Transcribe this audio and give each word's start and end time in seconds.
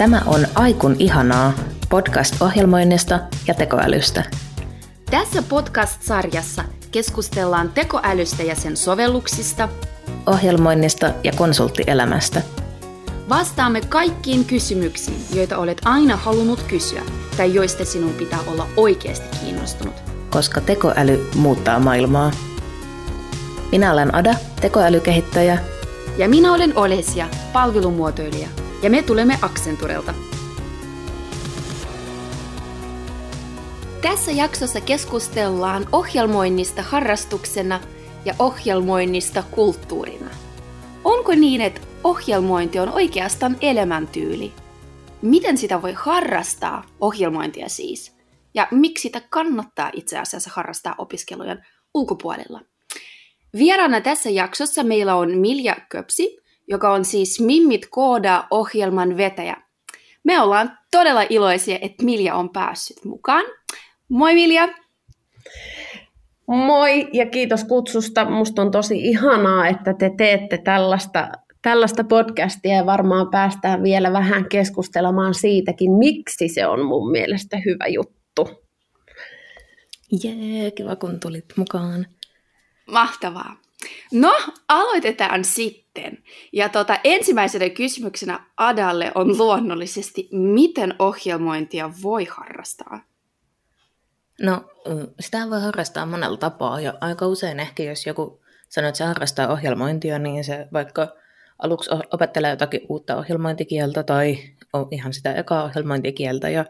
Tämä 0.00 0.22
on 0.26 0.46
Aikun 0.54 0.96
ihanaa, 0.98 1.52
podcast 1.88 2.42
ohjelmoinnista 2.42 3.20
ja 3.48 3.54
tekoälystä. 3.54 4.24
Tässä 5.10 5.42
podcast-sarjassa 5.42 6.64
keskustellaan 6.90 7.72
tekoälystä 7.72 8.42
ja 8.42 8.54
sen 8.54 8.76
sovelluksista, 8.76 9.68
ohjelmoinnista 10.26 11.12
ja 11.24 11.32
konsulttielämästä. 11.36 12.42
Vastaamme 13.28 13.80
kaikkiin 13.80 14.44
kysymyksiin, 14.44 15.24
joita 15.34 15.58
olet 15.58 15.80
aina 15.84 16.16
halunnut 16.16 16.62
kysyä 16.62 17.02
tai 17.36 17.54
joista 17.54 17.84
sinun 17.84 18.12
pitää 18.12 18.38
olla 18.46 18.66
oikeasti 18.76 19.38
kiinnostunut. 19.38 19.94
Koska 20.30 20.60
tekoäly 20.60 21.30
muuttaa 21.34 21.80
maailmaa. 21.80 22.30
Minä 23.72 23.92
olen 23.92 24.14
Ada, 24.14 24.34
tekoälykehittäjä. 24.60 25.58
Ja 26.18 26.28
minä 26.28 26.52
olen 26.52 26.76
Olesia, 26.76 27.28
palvelumuotoilija. 27.52 28.59
Ja 28.82 28.90
me 28.90 29.02
tulemme 29.02 29.38
Accenturelta. 29.42 30.14
Tässä 34.02 34.32
jaksossa 34.32 34.80
keskustellaan 34.80 35.86
ohjelmoinnista 35.92 36.82
harrastuksena 36.82 37.80
ja 38.24 38.34
ohjelmoinnista 38.38 39.42
kulttuurina. 39.50 40.30
Onko 41.04 41.34
niin, 41.34 41.60
että 41.60 41.80
ohjelmointi 42.04 42.78
on 42.78 42.88
oikeastaan 42.88 43.56
elämäntyyli? 43.60 44.52
Miten 45.22 45.58
sitä 45.58 45.82
voi 45.82 45.92
harrastaa, 45.96 46.84
ohjelmointia 47.00 47.68
siis? 47.68 48.16
Ja 48.54 48.68
miksi 48.70 49.02
sitä 49.02 49.20
kannattaa 49.30 49.90
itse 49.92 50.18
asiassa 50.18 50.50
harrastaa 50.54 50.94
opiskelujen 50.98 51.66
ulkopuolella? 51.94 52.60
Vieraana 53.58 54.00
tässä 54.00 54.30
jaksossa 54.30 54.82
meillä 54.82 55.14
on 55.14 55.38
Milja 55.38 55.76
Köpsi, 55.88 56.39
joka 56.70 56.92
on 56.92 57.04
siis 57.04 57.40
Mimmit 57.40 57.86
Kooda-ohjelman 57.90 59.16
vetäjä. 59.16 59.56
Me 60.24 60.40
ollaan 60.40 60.78
todella 60.90 61.22
iloisia, 61.30 61.78
että 61.80 62.04
Milja 62.04 62.34
on 62.34 62.50
päässyt 62.50 63.04
mukaan. 63.04 63.44
Moi 64.08 64.34
Milja! 64.34 64.68
Moi 66.46 67.08
ja 67.12 67.26
kiitos 67.26 67.64
kutsusta. 67.64 68.30
Musta 68.30 68.62
on 68.62 68.70
tosi 68.70 68.98
ihanaa, 68.98 69.68
että 69.68 69.94
te 69.94 70.10
teette 70.16 70.58
tällaista, 70.58 71.28
tällaista 71.62 72.04
podcastia 72.04 72.76
ja 72.76 72.86
varmaan 72.86 73.30
päästään 73.30 73.82
vielä 73.82 74.12
vähän 74.12 74.48
keskustelemaan 74.48 75.34
siitäkin, 75.34 75.92
miksi 75.92 76.48
se 76.48 76.66
on 76.66 76.84
mun 76.84 77.10
mielestä 77.10 77.56
hyvä 77.66 77.86
juttu. 77.86 78.48
Jee, 80.24 80.70
kiva 80.70 80.96
kun 80.96 81.20
tulit 81.20 81.44
mukaan. 81.56 82.06
Mahtavaa. 82.86 83.56
No, 84.12 84.32
aloitetaan 84.68 85.44
sitten. 85.44 85.79
Ja 86.52 86.68
tota, 86.68 86.98
ensimmäisenä 87.04 87.70
kysymyksenä 87.70 88.46
Adalle 88.56 89.12
on 89.14 89.38
luonnollisesti, 89.38 90.28
miten 90.32 90.94
ohjelmointia 90.98 91.90
voi 92.02 92.24
harrastaa? 92.24 93.00
No, 94.42 94.64
sitä 95.20 95.50
voi 95.50 95.60
harrastaa 95.60 96.06
monella 96.06 96.36
tapaa 96.36 96.80
ja 96.80 96.94
aika 97.00 97.26
usein 97.26 97.60
ehkä 97.60 97.82
jos 97.82 98.06
joku 98.06 98.40
sanoo, 98.68 98.88
että 98.88 98.98
se 98.98 99.04
harrastaa 99.04 99.52
ohjelmointia, 99.52 100.18
niin 100.18 100.44
se 100.44 100.68
vaikka 100.72 101.08
aluksi 101.58 101.90
opettelee 102.12 102.50
jotakin 102.50 102.80
uutta 102.88 103.16
ohjelmointikieltä 103.16 104.02
tai 104.02 104.38
ihan 104.90 105.12
sitä 105.12 105.34
ekaa 105.34 105.64
ohjelmointikieltä 105.64 106.48
ja 106.48 106.64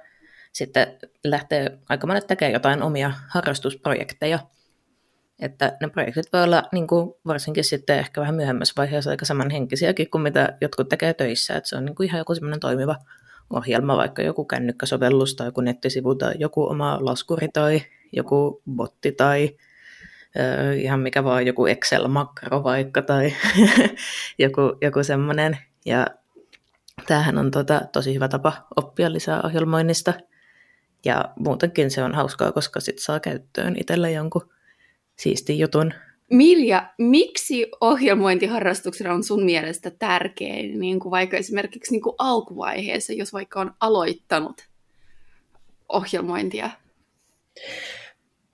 sitten 0.52 0.98
lähtee 1.24 1.78
aika 1.88 2.06
monet 2.06 2.26
tekemään 2.26 2.52
jotain 2.52 2.82
omia 2.82 3.12
harrastusprojekteja– 3.28 4.38
että 5.41 5.77
ne 5.80 5.88
projektit 5.88 6.33
voi 6.33 6.42
olla 6.42 6.62
niin 6.72 6.86
kuin 6.86 7.14
varsinkin 7.27 7.64
sitten 7.64 7.98
ehkä 7.98 8.20
vähän 8.20 8.34
myöhemmässä 8.34 8.74
vaiheessa 8.77 9.10
aika 9.10 9.24
samanhenkisiäkin 9.24 10.10
kuin 10.10 10.22
mitä 10.22 10.56
jotkut 10.60 10.88
tekee 10.88 11.14
töissä. 11.14 11.56
Että 11.56 11.69
se 11.69 11.77
on 11.77 11.84
niin 11.84 11.94
kuin 11.94 12.08
ihan 12.08 12.19
joku 12.19 12.34
semmoinen 12.34 12.60
toimiva 12.60 12.97
ohjelma, 13.50 13.97
vaikka 13.97 14.22
joku 14.22 14.44
kännykkäsovellus 14.44 15.34
tai 15.34 15.47
joku 15.47 15.60
nettisivu 15.60 16.14
tai 16.14 16.34
joku 16.38 16.66
oma 16.66 16.98
laskuri 17.00 17.48
tai 17.53 17.82
joku 18.12 18.62
botti 18.70 19.12
tai 19.12 19.56
ö, 20.38 20.75
ihan 20.75 21.00
mikä 21.00 21.25
vaan 21.25 21.47
joku 21.47 21.66
Excel-makro 21.66 22.65
vaikka 22.65 23.03
tai 23.03 23.32
joku, 24.38 24.62
joku 24.82 25.03
semmoinen. 25.03 25.59
Ja 25.84 26.06
tämähän 27.06 27.38
on 27.38 27.50
tota, 27.50 27.81
tosi 27.92 28.15
hyvä 28.15 28.28
tapa 28.28 28.53
oppia 28.76 29.12
lisää 29.12 29.41
ohjelmoinnista. 29.44 30.15
Ja 31.04 31.25
muutenkin 31.38 31.91
se 31.91 32.03
on 32.03 32.15
hauskaa, 32.15 32.53
koska 32.53 32.81
sit 32.81 32.98
saa 32.98 33.20
käyttöön 33.20 33.76
itselle 33.78 34.12
jonkun 34.12 34.50
siisti 35.20 35.58
jutun. 35.58 35.92
Milja, 36.31 36.86
miksi 36.98 37.66
ohjelmointiharrastuksena 37.81 39.14
on 39.14 39.25
sun 39.25 39.44
mielestä 39.44 39.91
tärkein, 39.91 40.81
niin 40.81 41.00
kuin 41.00 41.10
vaikka 41.10 41.36
esimerkiksi 41.36 41.92
niin 41.92 42.03
kuin 42.03 42.14
alkuvaiheessa, 42.19 43.12
jos 43.12 43.32
vaikka 43.32 43.60
on 43.60 43.75
aloittanut 43.80 44.69
ohjelmointia? 45.88 46.70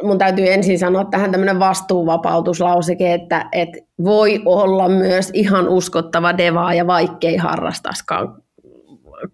Mun 0.03 0.19
täytyy 0.19 0.53
ensin 0.53 0.79
sanoa 0.79 1.05
tähän 1.05 1.31
tämmöinen 1.31 1.59
vastuuvapautuslauseke, 1.59 3.15
että, 3.15 3.49
että 3.53 3.79
voi 4.05 4.43
olla 4.45 4.89
myös 4.89 5.31
ihan 5.35 5.69
uskottava 5.69 6.39
devaa 6.39 6.75
ja 6.75 6.87
vaikkei 6.87 7.37
harrastaskaan 7.37 8.43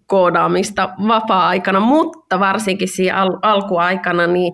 koodaamista 0.05 0.89
vapaa-aikana, 1.07 1.79
mutta 1.79 2.39
varsinkin 2.39 2.87
siinä 2.87 3.21
al- 3.21 3.39
alkuaikana, 3.41 4.27
niin 4.27 4.53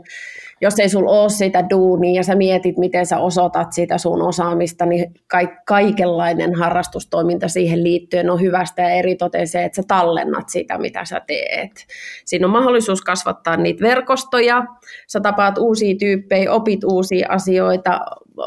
jos 0.62 0.80
ei 0.80 0.90
sulla 0.90 1.12
ole 1.12 1.30
sitä 1.30 1.66
duunia 1.70 2.20
ja 2.20 2.24
sä 2.24 2.36
mietit, 2.36 2.78
miten 2.78 3.06
sä 3.06 3.18
osoitat 3.18 3.74
sitä 3.74 3.98
sun 3.98 4.22
osaamista, 4.22 4.86
niin 4.86 5.14
ka- 5.28 5.62
kaikenlainen 5.66 6.56
harrastustoiminta 6.56 7.48
siihen 7.48 7.84
liittyen 7.84 8.30
on 8.30 8.42
hyvästä 8.42 8.82
ja 8.82 8.90
eritoten 8.90 9.48
se, 9.48 9.64
että 9.64 9.76
sä 9.76 9.84
tallennat 9.88 10.50
sitä, 10.50 10.78
mitä 10.78 11.06
sä 11.06 11.22
teet. 11.28 11.86
Siinä 12.26 12.48
on 12.48 12.52
mahdollisuus 12.52 13.02
kasvattaa 13.02 13.58
niitä 13.58 13.84
verkostoja, 13.84 14.66
sä 15.08 15.20
tapaat 15.20 15.58
uusia 15.58 15.96
tyyppejä, 16.00 16.52
opit 16.52 16.84
uusia 16.84 17.28
asioita, 17.30 18.00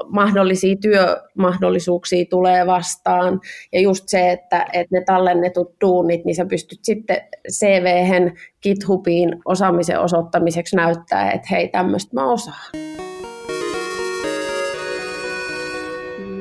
mahdollisia 0.08 0.76
työmahdollisuuksia 0.76 2.24
tulee 2.30 2.66
vastaan. 2.66 3.40
Ja 3.72 3.80
just 3.80 4.08
se, 4.08 4.30
että, 4.30 4.66
että 4.72 4.96
ne 4.96 5.02
tallennetut 5.06 5.74
duunit, 5.80 6.24
niin 6.24 6.34
sä 6.34 6.44
pystyt 6.44 6.78
sitten 6.82 7.20
CV-hen, 7.50 8.32
GitHubiin 8.62 9.36
osaamisen 9.44 10.00
osoittamiseksi 10.00 10.76
näyttää, 10.76 11.30
että 11.30 11.48
hei, 11.50 11.68
tämmöistä 11.68 12.14
mä 12.14 12.32
osaan. 12.32 12.70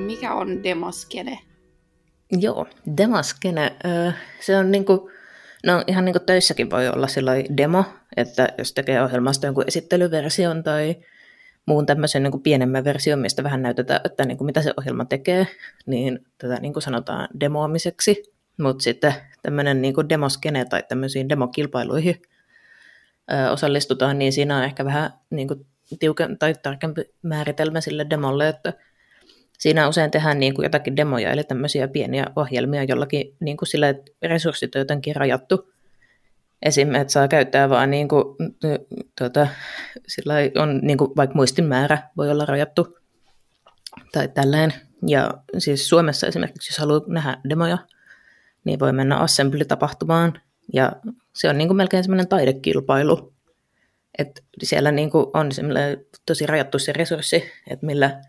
Mikä 0.06 0.33
on 0.33 0.63
demoskene? 0.63 1.39
Joo, 2.39 2.68
demoskene, 2.97 3.75
se 4.39 4.57
on 4.57 4.72
niinku, 4.72 5.09
no 5.66 5.83
ihan 5.88 6.06
niin 6.06 6.13
kuin 6.13 6.25
töissäkin 6.25 6.69
voi 6.69 6.88
olla 6.88 7.07
sillä 7.07 7.31
demo, 7.57 7.83
että 8.18 8.47
jos 8.57 8.73
tekee 8.73 9.03
ohjelmasta 9.03 9.45
jonkun 9.45 9.63
esittelyversion 9.68 10.63
tai 10.63 10.95
muun 11.66 11.86
tämmöisen 11.86 12.24
niin 12.24 12.32
kuin 12.32 12.44
pienemmän 12.44 12.84
version, 12.84 13.20
mistä 13.20 13.44
vähän 13.44 13.62
näytetään, 13.62 14.02
että 14.04 14.26
niin 14.26 14.38
kuin 14.38 14.46
mitä 14.46 14.62
se 14.62 14.74
ohjelma 14.78 15.06
tekee, 15.06 15.48
niin 15.86 16.20
tätä 16.38 16.60
niin 16.60 16.74
kuin 16.74 16.84
sanotaan 16.84 17.28
demoamiseksi. 17.40 18.24
Mutta 18.62 18.84
sitten 18.84 19.14
tämmöinen 19.42 19.82
niin 19.82 19.94
kuin 19.94 20.10
demoskene 20.10 20.66
tai 20.66 20.84
tämmöisiin 20.90 21.30
demokilpailuihin 21.30 22.22
ö, 23.32 23.52
osallistutaan, 23.52 24.20
niin 24.20 24.34
siinä 24.34 24.58
on 24.58 24.64
ehkä 24.64 24.86
vähän 24.86 25.14
niin 25.30 25.48
kuin 25.48 25.66
tiuken, 26.00 26.40
tai 26.40 26.54
tarkempi 26.64 27.02
määritelmä 27.22 27.82
sille 27.82 28.06
demolle, 28.10 28.48
että 28.48 28.74
siinä 29.60 29.88
usein 29.88 30.12
tehdään 30.12 30.40
niin 30.40 30.54
kuin 30.54 30.64
jotakin 30.64 30.96
demoja, 30.96 31.32
eli 31.32 31.44
tämmöisiä 31.44 31.88
pieniä 31.88 32.26
ohjelmia 32.36 32.84
jollakin 32.84 33.36
niin 33.40 33.58
kuin 33.58 33.68
sillä, 33.68 33.90
että 33.90 34.12
resurssit 34.22 34.76
on 34.76 34.80
jotenkin 34.80 35.16
rajattu, 35.16 35.71
Esim. 36.62 36.96
että 36.96 37.14
saa 37.14 37.28
käyttää 37.28 37.70
vaan 37.70 37.92
niin 37.92 38.08
kuin, 38.08 38.24
tuota, 39.18 39.48
sillä 40.08 40.34
on 40.58 40.80
niin 40.84 40.98
kuin, 40.98 41.12
vaikka 41.18 41.36
muistin 41.36 41.66
määrä 41.66 41.98
voi 42.18 42.32
olla 42.32 42.46
rajattu 42.46 42.98
tai 44.12 44.28
tälleen. 44.28 44.74
Ja 45.08 45.34
siis 45.58 45.90
Suomessa 45.90 46.28
esimerkiksi, 46.28 46.72
jos 46.72 46.80
haluaa 46.80 47.02
nähdä 47.08 47.38
demoja, 47.50 47.78
niin 48.63 48.80
voi 48.80 48.94
mennä 48.94 49.18
Assembly-tapahtumaan 49.18 50.42
ja 50.74 50.92
se 51.34 51.50
on 51.50 51.58
niin 51.58 51.68
kuin 51.68 51.78
melkein 51.78 52.04
semmoinen 52.04 52.28
taidekilpailu. 52.28 53.34
Et 54.18 54.44
siellä 54.64 54.92
niin 54.92 55.10
kuin 55.10 55.25
on 55.34 55.50
tosi 56.25 56.46
rajattu 56.46 56.80
se 56.80 56.94
resurssi, 56.94 57.44
että 57.68 57.86
millä, 57.86 58.22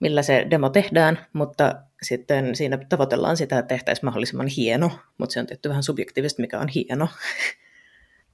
millä 0.00 0.22
se 0.22 0.46
demo 0.50 0.68
tehdään, 0.68 1.26
mutta 1.32 1.74
sitten 2.02 2.56
siinä 2.56 2.78
tavoitellaan 2.88 3.36
sitä, 3.36 3.58
että 3.58 3.68
tehtäisiin 3.68 4.06
mahdollisimman 4.06 4.46
hieno, 4.46 4.90
mutta 5.18 5.32
se 5.32 5.40
on 5.40 5.46
tietty 5.46 5.68
vähän 5.68 5.82
subjektiivista, 5.82 6.42
mikä 6.42 6.58
on 6.58 6.68
hieno. 6.68 7.08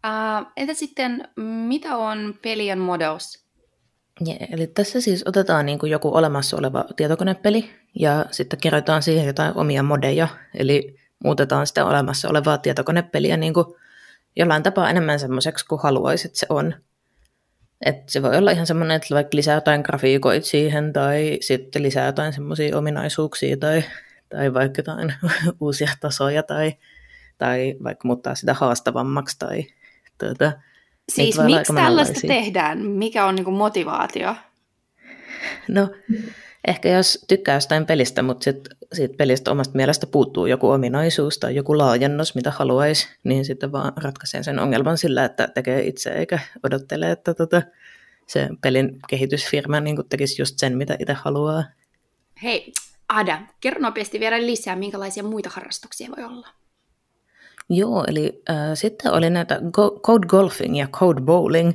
Uh, 0.06 0.46
entä 0.56 0.74
sitten, 0.74 1.28
mitä 1.68 1.96
on 1.96 2.38
pelien 2.42 2.78
models? 2.78 3.44
Ja, 4.26 4.34
eli 4.52 4.66
tässä 4.66 5.00
siis 5.00 5.22
otetaan 5.26 5.66
niin 5.66 5.78
kuin 5.78 5.92
joku 5.92 6.16
olemassa 6.16 6.56
oleva 6.56 6.84
tietokonepeli 6.96 7.70
ja 7.98 8.26
sitten 8.30 8.60
kirjoitetaan 8.60 9.02
siihen 9.02 9.26
jotain 9.26 9.56
omia 9.56 9.82
modeja, 9.82 10.28
eli 10.54 10.96
muutetaan 11.24 11.66
sitä 11.66 11.84
olemassa 11.84 12.28
olevaa 12.28 12.58
tietokonepeliä 12.58 13.36
niin 13.36 13.54
kuin 13.54 13.66
jollain 14.36 14.62
tapaa 14.62 14.90
enemmän 14.90 15.20
semmoiseksi 15.20 15.66
kuin 15.66 15.82
haluaisit 15.82 16.34
se 16.34 16.46
on. 16.48 16.74
Et 17.84 18.08
se 18.08 18.22
voi 18.22 18.36
olla 18.36 18.50
ihan 18.50 18.66
semmoinen, 18.66 18.96
että 18.96 19.14
vaikka 19.14 19.36
lisää 19.36 19.54
jotain 19.54 19.80
grafiikoita 19.80 20.46
siihen 20.46 20.92
tai 20.92 21.38
sitten 21.40 21.82
lisää 21.82 22.06
jotain 22.06 22.32
semmoisia 22.32 22.78
ominaisuuksia 22.78 23.56
tai, 23.56 23.84
tai 24.28 24.54
vaikka 24.54 24.78
jotain 24.78 25.14
uusia 25.60 25.90
tasoja 26.00 26.42
tai 26.42 26.76
tai 27.38 27.76
vaikka 27.84 28.08
muuttaa 28.08 28.34
sitä 28.34 28.54
haastavammaksi. 28.54 29.38
Tai, 29.38 29.66
tuota, 30.18 30.52
siis 31.08 31.38
miksi 31.38 31.72
tällaista 31.74 32.20
tehdään? 32.26 32.78
Mikä 32.78 33.26
on 33.26 33.34
niin 33.34 33.52
motivaatio? 33.52 34.34
No, 35.68 35.90
ehkä 36.66 36.88
jos 36.88 37.24
tykkää 37.28 37.54
jostain 37.54 37.86
pelistä, 37.86 38.22
mutta 38.22 38.44
sit, 38.44 38.68
siitä 38.92 39.14
pelistä 39.16 39.50
omasta 39.50 39.76
mielestä 39.76 40.06
puuttuu 40.06 40.46
joku 40.46 40.70
ominaisuus 40.70 41.38
tai 41.38 41.54
joku 41.54 41.78
laajennus, 41.78 42.34
mitä 42.34 42.50
haluaisi, 42.50 43.08
niin 43.24 43.44
sitten 43.44 43.72
vaan 43.72 43.92
ratkaisee 43.96 44.42
sen 44.42 44.58
ongelman 44.58 44.98
sillä, 44.98 45.24
että 45.24 45.48
tekee 45.48 45.86
itse 45.86 46.10
eikä 46.10 46.38
odottele, 46.62 47.10
että 47.10 47.34
tota, 47.34 47.62
se 48.26 48.48
pelin 48.60 48.98
kehitysfirma 49.08 49.80
niin 49.80 50.08
tekisi 50.08 50.42
just 50.42 50.58
sen, 50.58 50.76
mitä 50.76 50.96
itse 50.98 51.12
haluaa. 51.12 51.64
Hei, 52.42 52.72
Ada, 53.08 53.42
kerro 53.60 53.80
nopeasti 53.80 54.20
vielä 54.20 54.46
lisää, 54.46 54.76
minkälaisia 54.76 55.22
muita 55.22 55.50
harrastuksia 55.52 56.08
voi 56.16 56.24
olla? 56.24 56.48
Joo, 57.68 58.04
eli 58.08 58.42
äh, 58.50 58.56
sitten 58.74 59.12
oli 59.12 59.30
näitä 59.30 59.60
go- 59.72 60.00
code 60.00 60.26
golfing 60.26 60.78
ja 60.78 60.86
code 60.86 61.20
bowling. 61.20 61.72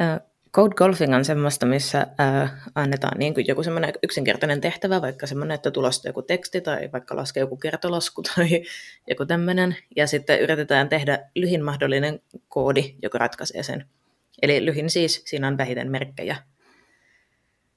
Äh, 0.00 0.20
code 0.58 0.74
golfing 0.74 1.14
on 1.14 1.24
semmoista, 1.24 1.66
missä 1.66 2.06
äh, 2.20 2.52
annetaan 2.74 3.18
niin 3.18 3.34
kuin 3.34 3.46
joku 3.48 3.62
semmoinen 3.62 3.92
yksinkertainen 4.02 4.60
tehtävä, 4.60 5.02
vaikka 5.02 5.26
semmoinen, 5.26 5.54
että 5.54 5.70
tulosta 5.70 6.08
joku 6.08 6.22
teksti 6.22 6.60
tai 6.60 6.88
vaikka 6.92 7.16
laskee 7.16 7.40
joku 7.40 7.56
kertolasku 7.56 8.22
tai 8.36 8.62
joku 9.08 9.26
tämmöinen, 9.26 9.76
ja 9.96 10.06
sitten 10.06 10.40
yritetään 10.40 10.88
tehdä 10.88 11.18
lyhin 11.34 11.64
mahdollinen 11.64 12.20
koodi, 12.48 12.94
joka 13.02 13.18
ratkaisee 13.18 13.62
sen. 13.62 13.84
Eli 14.42 14.64
lyhin 14.64 14.90
siis, 14.90 15.22
siinä 15.24 15.48
on 15.48 15.58
vähiten 15.58 15.90
merkkejä. 15.90 16.36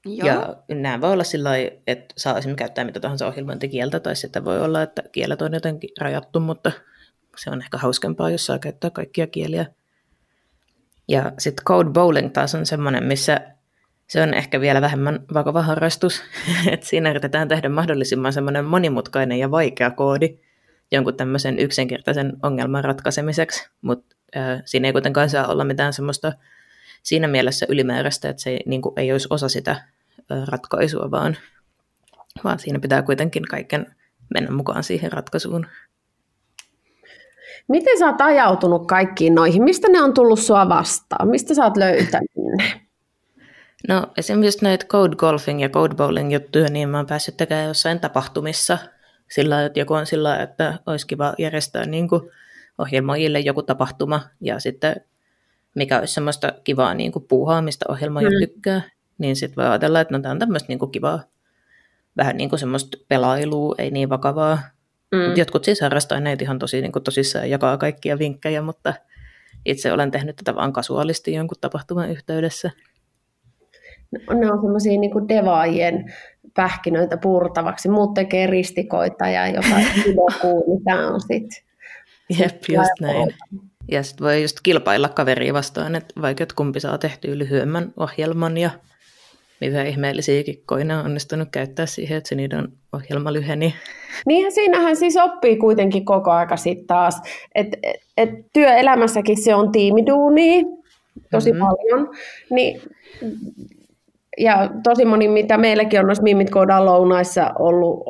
Joo. 0.05 0.27
Ja 0.27 0.55
nämä 0.69 1.01
voi 1.01 1.11
olla 1.11 1.23
sillä 1.23 1.51
että 1.87 2.13
saa 2.17 2.37
esimerkiksi 2.37 2.63
käyttää 2.63 2.85
mitä 2.85 2.99
tahansa 2.99 3.27
ohjelmointikieltä, 3.27 3.99
tai 3.99 4.15
sitten 4.15 4.45
voi 4.45 4.61
olla, 4.61 4.81
että 4.81 5.03
kielet 5.11 5.41
on 5.41 5.53
jotenkin 5.53 5.89
rajattu, 5.99 6.39
mutta 6.39 6.71
se 7.37 7.49
on 7.49 7.61
ehkä 7.61 7.77
hauskempaa, 7.77 8.29
jos 8.29 8.45
saa 8.45 8.59
käyttää 8.59 8.89
kaikkia 8.89 9.27
kieliä. 9.27 9.65
Ja 11.11 11.31
sitten 11.39 11.65
code 11.65 11.89
bowling 11.89 12.33
taas 12.33 12.55
on 12.55 12.65
semmoinen, 12.65 13.03
missä 13.03 13.41
se 14.07 14.21
on 14.21 14.33
ehkä 14.33 14.61
vielä 14.61 14.81
vähemmän 14.81 15.19
vakava 15.33 15.61
harrastus, 15.61 16.23
että 16.71 16.85
siinä 16.85 17.09
yritetään 17.09 17.47
tehdä 17.47 17.69
mahdollisimman 17.69 18.33
semmoinen 18.33 18.65
monimutkainen 18.65 19.39
ja 19.39 19.51
vaikea 19.51 19.91
koodi 19.91 20.37
jonkun 20.91 21.17
tämmöisen 21.17 21.59
yksinkertaisen 21.59 22.33
ongelman 22.43 22.83
ratkaisemiseksi, 22.83 23.69
mutta 23.81 24.15
äh, 24.35 24.61
siinä 24.65 24.87
ei 24.87 24.91
kuitenkaan 24.91 25.29
saa 25.29 25.47
olla 25.47 25.63
mitään 25.63 25.93
semmoista 25.93 26.33
siinä 27.03 27.27
mielessä 27.27 27.65
ylimääräistä, 27.69 28.29
että 28.29 28.41
se 28.41 28.49
ei, 28.49 28.59
niin 28.65 28.81
kuin, 28.81 28.99
ei 28.99 29.11
olisi 29.11 29.27
osa 29.29 29.49
sitä 29.49 29.71
äh, 29.71 30.47
ratkaisua, 30.47 31.11
vaan, 31.11 31.37
vaan 32.43 32.59
siinä 32.59 32.79
pitää 32.79 33.01
kuitenkin 33.01 33.43
kaiken 33.43 33.95
mennä 34.33 34.51
mukaan 34.51 34.83
siihen 34.83 35.11
ratkaisuun. 35.11 35.67
Miten 37.67 37.99
sä 37.99 38.05
oot 38.05 38.21
ajautunut 38.21 38.87
kaikkiin 38.87 39.35
noihin? 39.35 39.63
Mistä 39.63 39.87
ne 39.89 40.01
on 40.01 40.13
tullut 40.13 40.39
sua 40.39 40.69
vastaan? 40.69 41.27
Mistä 41.27 41.53
sä 41.53 41.63
oot 41.63 41.77
löytänyt 41.77 42.31
ne? 42.57 42.81
No 43.87 44.07
esimerkiksi 44.17 44.63
näitä 44.63 44.85
code 44.85 45.15
golfing 45.15 45.61
ja 45.61 45.69
code 45.69 45.95
bowling 45.95 46.33
juttuja, 46.33 46.69
niin 46.69 46.89
mä 46.89 46.97
oon 46.97 47.05
päässyt 47.05 47.37
tekemään 47.37 47.67
jossain 47.67 47.99
tapahtumissa 47.99 48.77
sillä 49.31 49.65
että 49.65 49.79
joku 49.79 49.93
on 49.93 50.05
sillä 50.05 50.41
että 50.41 50.79
olisi 50.85 51.07
kiva 51.07 51.33
järjestää 51.37 51.85
niin 51.85 52.09
kuin 52.09 52.21
ohjelmoijille 52.77 53.39
joku 53.39 53.63
tapahtuma 53.63 54.21
ja 54.41 54.59
sitten 54.59 54.95
mikä 55.75 55.99
olisi 55.99 56.13
semmoista 56.13 56.53
kivaa 56.63 56.93
niin 56.93 57.11
kuin 57.11 57.25
puuhaa, 57.27 57.61
mistä 57.61 57.85
ohjelmoija 57.89 58.29
mm. 58.29 58.39
tykkää, 58.39 58.81
niin 59.17 59.35
sitten 59.35 59.55
voi 59.55 59.65
ajatella, 59.65 60.01
että 60.01 60.17
no, 60.17 60.21
tämä 60.21 60.31
on 60.31 60.39
tämmöistä 60.39 60.67
niin 60.67 60.79
kuin 60.79 60.91
kivaa, 60.91 61.23
vähän 62.17 62.37
niin 62.37 62.49
kuin 62.49 62.59
semmoista 62.59 62.97
pelailua, 63.07 63.75
ei 63.77 63.91
niin 63.91 64.09
vakavaa, 64.09 64.59
Mm. 65.11 65.35
Jotkut 65.35 65.65
siis 65.65 65.81
harrastaa 65.81 66.19
näitä 66.19 66.43
ihan 66.43 66.59
tosi, 66.59 66.81
niin 66.81 66.91
kuin 66.91 67.03
tosissaan 67.03 67.49
jakaa 67.49 67.77
kaikkia 67.77 68.19
vinkkejä, 68.19 68.61
mutta 68.61 68.93
itse 69.65 69.93
olen 69.93 70.11
tehnyt 70.11 70.35
tätä 70.35 70.55
vaan 70.55 70.73
kasuaalisti 70.73 71.33
jonkun 71.33 71.57
tapahtuman 71.61 72.09
yhteydessä. 72.09 72.71
No, 74.11 74.39
ne 74.39 74.51
on 74.51 74.61
semmoisia 74.61 74.99
niin 74.99 75.29
devaajien 75.29 76.13
pähkinöitä 76.53 77.17
purtavaksi. 77.17 77.89
Muut 77.89 78.13
tekee 78.13 78.47
ristikoita 78.47 79.27
ja 79.27 79.47
jotain 79.47 79.87
on 81.13 81.21
sitten... 81.21 81.63
Jep, 82.39 82.61
just 82.69 82.99
näin. 83.01 83.33
Ja 83.91 84.03
sitten 84.03 84.25
voi 84.25 84.41
just 84.41 84.57
kilpailla 84.63 85.09
kaveria 85.09 85.53
vastaan, 85.53 85.95
että 85.95 86.21
vaikka 86.21 86.45
kumpi 86.55 86.79
saa 86.79 86.97
tehtyä 86.97 87.37
lyhyemmän 87.37 87.93
ohjelman 87.97 88.57
ja 88.57 88.69
mitä 89.61 89.83
ihmeellisiä 89.83 90.43
kikkoina 90.43 90.99
on 90.99 91.05
onnistunut 91.05 91.47
käyttää 91.51 91.85
siihen, 91.85 92.17
että 92.17 92.27
se 92.27 92.35
niiden 92.35 92.67
ohjelma 92.93 93.33
lyheni. 93.33 93.75
Niin 94.25 94.51
siinähän 94.51 94.95
siis 94.95 95.17
oppii 95.17 95.57
kuitenkin 95.57 96.05
koko 96.05 96.31
aika 96.31 96.57
sitten 96.57 96.87
taas, 96.87 97.21
että 97.55 97.77
et, 98.17 98.29
työelämässäkin 98.53 99.43
se 99.43 99.55
on 99.55 99.71
tiimiduuni 99.71 100.65
tosi 101.31 101.51
mm-hmm. 101.51 101.67
paljon, 101.67 102.09
niin 102.49 102.81
ja 104.37 104.69
tosi 104.83 105.05
moni, 105.05 105.27
mitä 105.27 105.57
meilläkin 105.57 105.99
on 105.99 106.05
noissa 106.05 106.23
Mimit 106.23 106.49
Koodan 106.49 106.85
lounaissa 106.85 107.51
ollut 107.59 108.03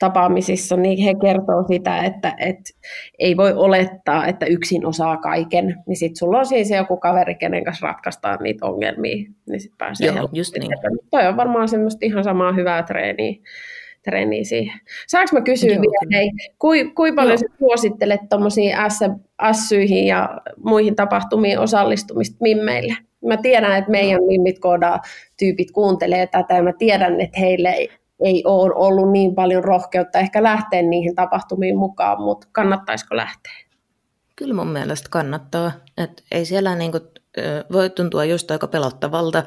tapaamisissa, 0.00 0.76
niin 0.76 1.04
he 1.04 1.14
kertoo 1.14 1.64
sitä, 1.68 1.98
että, 1.98 2.34
että 2.38 2.70
ei 3.18 3.36
voi 3.36 3.52
olettaa, 3.52 4.26
että 4.26 4.46
yksin 4.46 4.86
osaa 4.86 5.16
kaiken. 5.16 5.82
Niin 5.86 5.96
sitten 5.96 6.16
sulla 6.16 6.38
on 6.38 6.46
siis 6.46 6.70
joku 6.70 6.96
kaveri, 6.96 7.34
kenen 7.34 7.64
kanssa 7.64 7.86
ratkaistaan 7.86 8.38
niitä 8.42 8.66
ongelmia, 8.66 9.30
niin 9.48 9.60
sitten 9.60 9.78
pääsee 9.78 10.06
Joo, 10.06 10.28
just 10.32 10.54
niin. 10.58 10.72
Toi 11.10 11.26
on 11.26 11.36
varmaan 11.36 11.68
semmoista 11.68 12.06
ihan 12.06 12.24
samaa 12.24 12.52
hyvää 12.52 12.82
treeniä, 12.82 13.34
treeniä 14.02 14.44
siihen. 14.44 14.80
Saanko 15.08 15.30
mä 15.32 15.40
kysyä 15.40 15.70
Joo, 15.70 15.82
vielä, 15.82 16.18
hei, 16.18 16.30
kuinka 16.58 16.94
kui 16.94 17.12
paljon 17.12 17.38
Joo. 17.42 17.48
sä 17.50 17.58
suosittelet 17.58 18.20
tuommoisiin 18.30 18.72
ässyihin 19.42 20.06
ja 20.06 20.40
muihin 20.64 20.96
tapahtumiin 20.96 21.58
osallistumista 21.58 22.36
mimmeille? 22.40 22.96
Mä 23.24 23.36
tiedän, 23.36 23.78
että 23.78 23.90
meidän 23.90 24.24
mimmit 24.24 24.58
koodaa 24.58 25.00
tyypit 25.38 25.70
kuuntelee 25.70 26.26
tätä 26.26 26.54
ja 26.54 26.62
mä 26.62 26.72
tiedän, 26.78 27.20
että 27.20 27.40
heille 27.40 27.68
ei 27.68 27.88
ole 28.44 28.74
ollut 28.74 29.12
niin 29.12 29.34
paljon 29.34 29.64
rohkeutta 29.64 30.18
ehkä 30.18 30.42
lähteä 30.42 30.82
niihin 30.82 31.14
tapahtumiin 31.14 31.78
mukaan, 31.78 32.22
mutta 32.22 32.46
kannattaisiko 32.52 33.16
lähteä? 33.16 33.52
Kyllä 34.36 34.54
mun 34.54 34.68
mielestä 34.68 35.08
kannattaa. 35.10 35.72
Et 35.98 36.24
ei 36.30 36.44
siellä 36.44 36.74
niinku, 36.74 36.98
voi 37.72 37.90
tuntua 37.90 38.24
just 38.24 38.50
aika 38.50 38.66
pelottavalta 38.66 39.42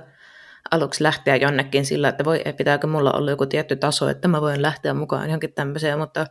aluksi 0.71 1.03
lähteä 1.03 1.35
jonnekin 1.35 1.85
sillä, 1.85 2.09
että 2.09 2.25
voi, 2.25 2.41
pitääkö 2.57 2.87
mulla 2.87 3.11
olla 3.11 3.31
joku 3.31 3.45
tietty 3.45 3.75
taso, 3.75 4.09
että 4.09 4.27
mä 4.27 4.41
voin 4.41 4.61
lähteä 4.61 4.93
mukaan 4.93 5.25
johonkin 5.25 5.53
tämmöiseen, 5.53 5.99
mutta 5.99 6.27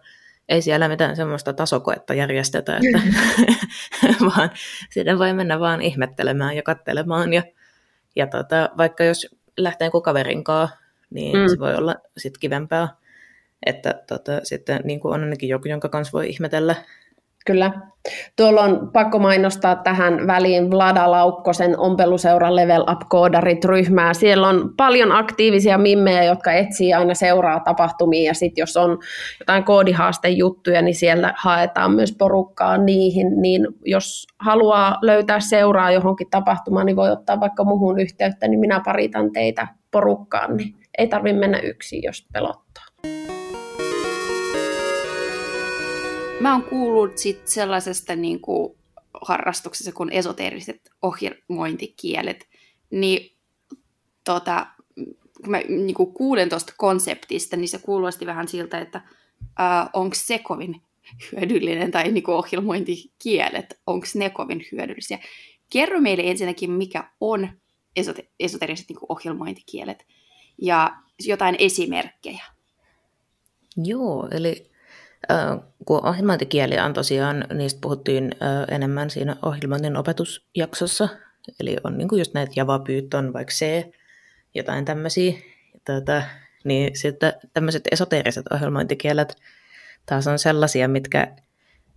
ei 0.48 0.62
siellä 0.62 0.88
mitään 0.88 1.16
semmoista 1.16 1.52
tasokoetta 1.52 2.14
järjestetä, 2.14 2.76
että, 2.76 3.02
vaan 4.36 4.50
sinne 4.90 5.18
voi 5.18 5.32
mennä 5.32 5.60
vaan 5.60 5.82
ihmettelemään 5.82 6.56
ja 6.56 6.62
kattelemaan. 6.62 7.32
Ja, 7.32 7.42
ja 8.16 8.26
tota, 8.26 8.70
vaikka 8.78 9.04
jos 9.04 9.26
lähtee 9.56 9.86
joku 9.86 10.00
kaverin 10.00 10.44
kanssa, 10.44 10.76
niin 11.14 11.38
mm. 11.38 11.48
se 11.48 11.58
voi 11.58 11.74
olla 11.74 11.94
sitten 12.16 12.40
kivempää, 12.40 12.88
että 13.66 13.94
tota, 14.08 14.40
sitten 14.42 14.80
niin 14.84 15.00
kuin 15.00 15.14
on 15.14 15.22
ainakin 15.22 15.48
joku, 15.48 15.68
jonka 15.68 15.88
kanssa 15.88 16.12
voi 16.12 16.28
ihmetellä. 16.28 16.74
Kyllä. 17.46 17.72
Tuolla 18.36 18.60
on 18.60 18.90
pakko 18.92 19.18
mainostaa 19.18 19.76
tähän 19.76 20.26
väliin 20.26 20.70
Vlada 20.70 21.10
Laukkosen 21.10 21.78
ompeluseuran 21.78 22.56
Level 22.56 22.82
Up 22.82 23.00
Koodarit 23.08 23.64
ryhmää. 23.64 24.14
Siellä 24.14 24.48
on 24.48 24.74
paljon 24.76 25.12
aktiivisia 25.12 25.78
mimmejä, 25.78 26.24
jotka 26.24 26.52
etsii 26.52 26.94
aina 26.94 27.14
seuraa 27.14 27.60
tapahtumia 27.60 28.26
ja 28.30 28.34
sitten 28.34 28.62
jos 28.62 28.76
on 28.76 28.98
jotain 29.40 29.64
koodihaastejuttuja, 29.64 30.82
niin 30.82 30.94
siellä 30.94 31.34
haetaan 31.36 31.92
myös 31.92 32.14
porukkaa 32.18 32.78
niihin. 32.78 33.42
Niin 33.42 33.66
jos 33.84 34.26
haluaa 34.38 34.98
löytää 35.02 35.40
seuraa 35.40 35.92
johonkin 35.92 36.30
tapahtumaan, 36.30 36.86
niin 36.86 36.96
voi 36.96 37.10
ottaa 37.10 37.40
vaikka 37.40 37.64
muhun 37.64 38.00
yhteyttä, 38.00 38.48
niin 38.48 38.60
minä 38.60 38.80
paritan 38.84 39.32
teitä 39.32 39.68
porukkaan, 39.90 40.56
niin 40.56 40.74
ei 40.98 41.08
tarvitse 41.08 41.38
mennä 41.38 41.58
yksin, 41.58 42.02
jos 42.02 42.26
pelottaa. 42.32 42.84
Mä 46.40 46.52
oon 46.52 46.62
kuullut 46.62 47.18
sit 47.18 47.48
sellaisesta 47.48 48.16
niin 48.16 48.40
kuin 48.40 48.78
harrastuksessa 49.20 49.92
kuin 49.92 50.10
esoteeriset 50.10 50.90
ohjelmointikielet, 51.02 52.48
niin 52.90 53.36
tota, 54.24 54.66
kun 55.42 55.50
mä 55.50 55.58
niin 55.68 55.94
kuin 55.94 56.12
kuulen 56.12 56.48
tuosta 56.48 56.72
konseptista, 56.76 57.56
niin 57.56 57.68
se 57.68 57.78
kuulosti 57.78 58.26
vähän 58.26 58.48
siltä, 58.48 58.78
että 58.78 59.00
äh, 59.60 59.88
onko 59.92 60.14
se 60.14 60.38
kovin 60.38 60.82
hyödyllinen, 61.32 61.90
tai 61.90 62.12
niin 62.12 62.24
kuin 62.24 62.34
ohjelmointikielet, 62.34 63.80
onko 63.86 64.06
ne 64.14 64.30
kovin 64.30 64.64
hyödyllisiä. 64.72 65.18
Kerro 65.72 66.00
meille 66.00 66.22
ensinnäkin, 66.26 66.70
mikä 66.70 67.10
on 67.20 67.48
esote- 68.00 68.28
esoteriset 68.40 68.88
niin 68.88 68.98
ohjelmointikielet, 69.08 70.06
ja 70.58 70.96
jotain 71.26 71.56
esimerkkejä. 71.58 72.44
Joo, 73.76 74.28
eli 74.30 74.70
kun 75.84 76.06
ohjelmointikieli 76.06 76.78
on 76.78 76.92
tosiaan, 76.92 77.44
niistä 77.54 77.80
puhuttiin 77.80 78.30
enemmän 78.70 79.10
siinä 79.10 79.36
ohjelmoinnin 79.42 79.96
opetusjaksossa, 79.96 81.08
eli 81.60 81.76
on 81.84 81.98
niin 81.98 82.08
kuin 82.08 82.18
just 82.18 82.34
näitä 82.34 82.52
Java, 82.56 82.78
Python, 82.78 83.32
vaikka 83.32 83.52
C, 83.52 83.86
jotain 84.54 84.84
tämmöisiä, 84.84 85.32
tuota, 85.86 86.22
niin 86.64 86.96
sitten 86.96 87.32
tämmöiset 87.54 87.82
esoteeriset 87.90 88.46
ohjelmointikielet 88.52 89.36
taas 90.06 90.26
on 90.26 90.38
sellaisia, 90.38 90.88
mitkä 90.88 91.36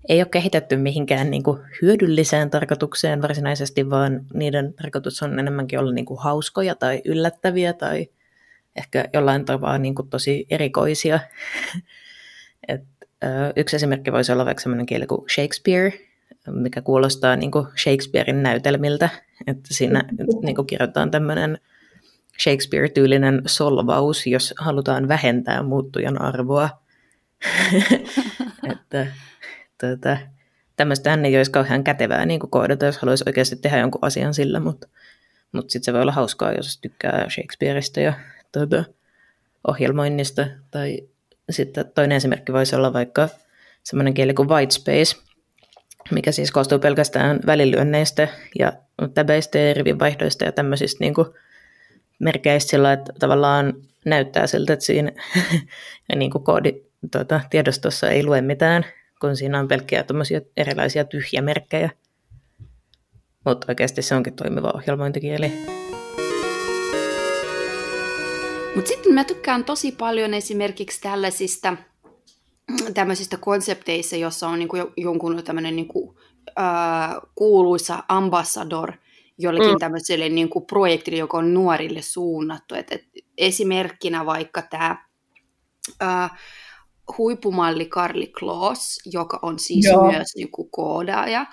ei 0.09 0.19
ole 0.19 0.29
kehitetty 0.31 0.77
mihinkään 0.77 1.31
niin 1.31 1.43
kuin 1.43 1.61
hyödylliseen 1.81 2.49
tarkoitukseen 2.49 3.21
varsinaisesti, 3.21 3.89
vaan 3.89 4.25
niiden 4.33 4.73
tarkoitus 4.73 5.23
on 5.23 5.39
enemmänkin 5.39 5.79
olla 5.79 5.91
niin 5.91 6.05
kuin 6.05 6.19
hauskoja 6.19 6.75
tai 6.75 7.01
yllättäviä 7.05 7.73
tai 7.73 8.07
ehkä 8.75 9.05
jollain 9.13 9.45
tavalla 9.45 9.77
niin 9.77 9.95
kuin 9.95 10.09
tosi 10.09 10.45
erikoisia. 10.49 11.19
Et, 12.67 12.83
ö, 13.23 13.27
yksi 13.55 13.75
esimerkki 13.75 14.11
voisi 14.11 14.31
olla 14.31 14.45
vaikka 14.45 14.63
sellainen 14.63 14.85
kieli 14.85 15.07
kuin 15.07 15.29
Shakespeare, 15.29 15.93
mikä 16.51 16.81
kuulostaa 16.81 17.35
niin 17.35 17.51
kuin 17.51 17.67
Shakespearein 17.83 18.43
näytelmiltä, 18.43 19.09
että 19.47 19.69
siinä 19.71 20.03
niin 20.45 20.55
kuin 20.55 20.67
kirjoitetaan 20.67 21.11
tämmöinen 21.11 21.57
Shakespeare-tyylinen 22.43 23.41
solvaus, 23.45 24.27
jos 24.27 24.53
halutaan 24.59 25.07
vähentää 25.07 25.63
muuttujan 25.63 26.21
arvoa. 26.21 26.69
että 28.71 29.07
tuota, 29.81 30.17
tämmöistähän 30.75 31.25
ei 31.25 31.37
olisi 31.37 31.51
kauhean 31.51 31.83
kätevää 31.83 32.25
niin 32.25 32.39
kuin 32.39 32.49
koodata, 32.49 32.85
jos 32.85 32.97
haluaisi 32.97 33.23
oikeasti 33.27 33.55
tehdä 33.55 33.77
jonkun 33.77 34.03
asian 34.03 34.33
sillä, 34.33 34.59
mutta, 34.59 34.87
mutta 35.51 35.71
sitten 35.71 35.85
se 35.85 35.93
voi 35.93 36.01
olla 36.01 36.11
hauskaa, 36.11 36.53
jos 36.53 36.79
tykkää 36.81 37.25
Shakespeareista 37.29 37.99
ja 37.99 38.13
tuota, 38.59 38.83
ohjelmoinnista. 39.67 40.47
Tai 40.71 40.99
sitten 41.49 41.91
toinen 41.95 42.15
esimerkki 42.15 42.53
voisi 42.53 42.75
olla 42.75 42.93
vaikka 42.93 43.29
semmoinen 43.83 44.13
kieli 44.13 44.33
kuin 44.33 44.49
whitespace, 44.49 45.15
mikä 46.11 46.31
siis 46.31 46.51
koostuu 46.51 46.79
pelkästään 46.79 47.39
välilyönneistä 47.45 48.27
ja 48.59 48.73
täbeistä 49.13 49.57
ja 49.57 49.73
rivinvaihdoista 49.73 50.45
ja 50.45 50.51
tämmöisistä 50.51 51.03
niin 51.03 51.13
kuin 51.13 51.27
merkeistä 52.19 52.69
sillä, 52.69 52.93
että 52.93 53.13
tavallaan 53.19 53.73
näyttää 54.05 54.47
siltä, 54.47 54.73
että 54.73 54.85
siinä 54.85 55.11
niin 56.15 56.31
kuin 56.31 56.43
koodi, 56.43 56.73
tuota, 57.11 57.41
tiedostossa 57.49 58.09
ei 58.09 58.23
lue 58.23 58.41
mitään, 58.41 58.85
kun 59.21 59.37
siinä 59.37 59.59
on 59.59 59.67
pelkkiä 59.67 60.05
erilaisia 60.57 61.05
tyhjämerkkejä. 61.05 61.89
Mutta 63.45 63.65
oikeasti 63.69 64.01
se 64.01 64.15
onkin 64.15 64.33
toimiva 64.33 64.71
ohjelmointikieli. 64.75 65.51
Mutta 68.75 68.87
sitten 68.89 69.13
mä 69.13 69.23
tykkään 69.23 69.65
tosi 69.65 69.91
paljon 69.91 70.33
esimerkiksi 70.33 71.01
tällaisista 71.01 71.77
tämmöisistä 72.93 73.37
konsepteissa, 73.37 74.15
jossa 74.15 74.47
on 74.47 74.59
niinku 74.59 74.77
jonkun 74.97 75.43
tämmöinen 75.43 75.75
niinku, 75.75 76.19
äh, 76.59 77.21
kuuluisa 77.35 78.03
ambassador 78.07 78.93
jollekin 79.37 79.71
mm. 79.71 79.79
tämmöiselle 79.79 80.29
niinku 80.29 80.61
projektille, 80.61 81.17
joka 81.17 81.37
on 81.37 81.53
nuorille 81.53 82.01
suunnattu. 82.01 82.75
Et, 82.75 82.91
et 82.91 83.03
esimerkkinä 83.37 84.25
vaikka 84.25 84.61
tämä 84.61 85.05
äh, 86.03 86.31
huipumalli 87.17 87.85
Karli 87.85 88.27
Kloos, 88.27 88.99
joka 89.05 89.39
on 89.41 89.59
siis 89.59 89.85
Joo. 89.85 90.11
myös 90.11 90.27
niinku 90.35 90.63
koodaaja, 90.63 91.45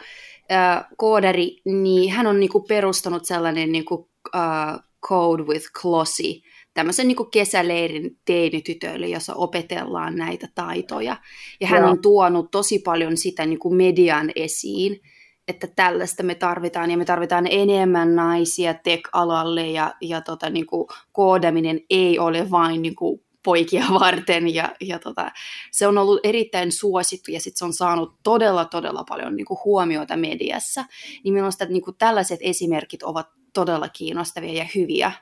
äh, 0.52 0.84
koodari, 0.96 1.56
niin 1.64 2.12
hän 2.12 2.26
on 2.26 2.40
niinku 2.40 2.60
perustanut 2.60 3.24
sellainen 3.24 3.72
niinku, 3.72 4.10
äh, 4.34 4.78
Code 5.06 5.42
with 5.42 5.66
Klossy, 5.82 6.42
tämmöisen 6.74 7.08
niin 7.08 7.30
kesäleirin 7.32 8.18
teinitytöille, 8.24 9.08
jossa 9.08 9.34
opetellaan 9.34 10.16
näitä 10.16 10.48
taitoja. 10.54 11.16
Ja 11.60 11.66
hän 11.66 11.82
Joo. 11.82 11.90
on 11.90 12.02
tuonut 12.02 12.50
tosi 12.50 12.78
paljon 12.78 13.16
sitä 13.16 13.46
niin 13.46 13.58
kuin 13.58 13.74
median 13.74 14.30
esiin, 14.36 15.00
että 15.48 15.66
tällaista 15.66 16.22
me 16.22 16.34
tarvitaan, 16.34 16.90
ja 16.90 16.96
me 16.96 17.04
tarvitaan 17.04 17.46
enemmän 17.50 18.16
naisia 18.16 18.74
tech-alalle, 18.74 19.66
ja, 19.66 19.94
ja 20.00 20.20
tota, 20.20 20.50
niin 20.50 20.66
kuin 20.66 20.88
koodaminen 21.12 21.80
ei 21.90 22.18
ole 22.18 22.50
vain 22.50 22.82
niin 22.82 22.96
kuin 22.96 23.24
poikia 23.44 23.84
varten, 24.00 24.54
ja, 24.54 24.74
ja 24.80 24.98
tota, 24.98 25.30
se 25.72 25.86
on 25.86 25.98
ollut 25.98 26.20
erittäin 26.24 26.72
suosittu, 26.72 27.30
ja 27.30 27.40
sit 27.40 27.56
se 27.56 27.64
on 27.64 27.72
saanut 27.72 28.14
todella, 28.22 28.64
todella 28.64 29.04
paljon 29.08 29.36
niin 29.36 29.44
kuin 29.44 29.58
huomiota 29.64 30.16
mediassa. 30.16 30.84
Niin 31.24 31.34
minusta 31.34 31.64
niin 31.64 31.82
kuin 31.82 31.96
tällaiset 31.98 32.40
esimerkit 32.42 33.02
ovat 33.02 33.26
todella 33.52 33.88
kiinnostavia 33.88 34.52
ja 34.52 34.66
hyviä 34.74 35.12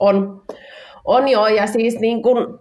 on, 0.00 0.42
on 1.04 1.28
jo, 1.28 1.46
ja 1.46 1.66
siis 1.66 2.00
niin 2.00 2.22
kuin 2.22 2.58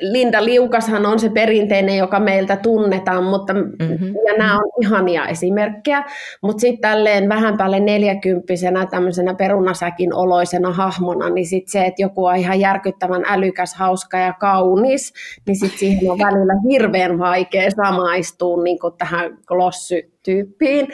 Linda 0.00 0.44
Liukashan 0.44 1.06
on 1.06 1.18
se 1.18 1.28
perinteinen, 1.28 1.96
joka 1.96 2.20
meiltä 2.20 2.56
tunnetaan, 2.56 3.24
mutta 3.24 3.54
mm-hmm. 3.54 4.14
ja 4.26 4.38
nämä 4.38 4.56
on 4.56 4.70
ihania 4.82 5.26
esimerkkejä, 5.26 6.04
mutta 6.42 6.60
sitten 6.60 6.80
tälleen 6.80 7.28
vähän 7.28 7.56
päälle 7.56 7.80
neljäkymppisenä 7.80 8.86
tämmöisenä 8.86 9.34
perunasäkin 9.34 10.14
oloisena 10.14 10.72
hahmona, 10.72 11.30
niin 11.30 11.46
sitten 11.46 11.72
se, 11.72 11.86
että 11.86 12.02
joku 12.02 12.24
on 12.24 12.36
ihan 12.36 12.60
järkyttävän 12.60 13.24
älykäs, 13.26 13.74
hauska 13.74 14.18
ja 14.18 14.32
kaunis, 14.32 15.12
niin 15.46 15.56
sitten 15.56 15.78
siihen 15.78 16.10
on 16.10 16.18
välillä 16.18 16.54
hirveän 16.70 17.18
vaikea 17.18 17.70
samaistua 17.70 18.62
niin 18.62 18.78
tähän 18.98 19.38
glossy-tyyppiin. 19.46 20.88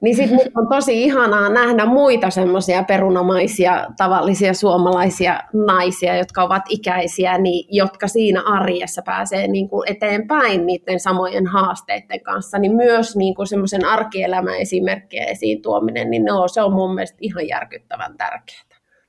Niin 0.00 0.16
sitten 0.16 0.40
on 0.56 0.68
tosi 0.68 1.04
ihanaa 1.04 1.48
nähdä 1.48 1.86
muita 1.86 2.30
semmoisia 2.30 2.82
perunamaisia, 2.82 3.86
tavallisia 3.96 4.54
suomalaisia 4.54 5.40
naisia, 5.66 6.16
jotka 6.16 6.42
ovat 6.42 6.62
ikäisiä, 6.68 7.38
niin, 7.38 7.66
jotka 7.70 8.08
siinä 8.08 8.42
arjessa 8.42 9.02
pääsee 9.02 9.48
niin 9.48 9.68
kuin 9.68 9.90
eteenpäin 9.90 10.66
niiden 10.66 11.00
samojen 11.00 11.46
haasteiden 11.46 12.20
kanssa, 12.20 12.58
niin 12.58 12.76
myös 12.76 13.16
niin 13.16 13.34
kuin 13.34 13.46
semmoisen 13.46 13.84
arkielämän 13.84 14.54
esimerkkejä 14.54 15.24
esiin 15.24 15.62
tuominen, 15.62 16.10
niin 16.10 16.24
no, 16.24 16.48
se 16.48 16.62
on 16.62 16.72
mun 16.72 16.94
mielestä 16.94 17.18
ihan 17.20 17.48
järkyttävän 17.48 18.16
tärkeää. 18.16 18.62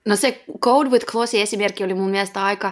No 0.08 0.15
se 0.15 0.43
Code 0.60 0.89
with 0.89 1.05
Closey 1.05 1.41
esimerkki 1.41 1.84
oli 1.84 1.93
mun 1.93 2.10
mielestä 2.10 2.43
aika 2.43 2.72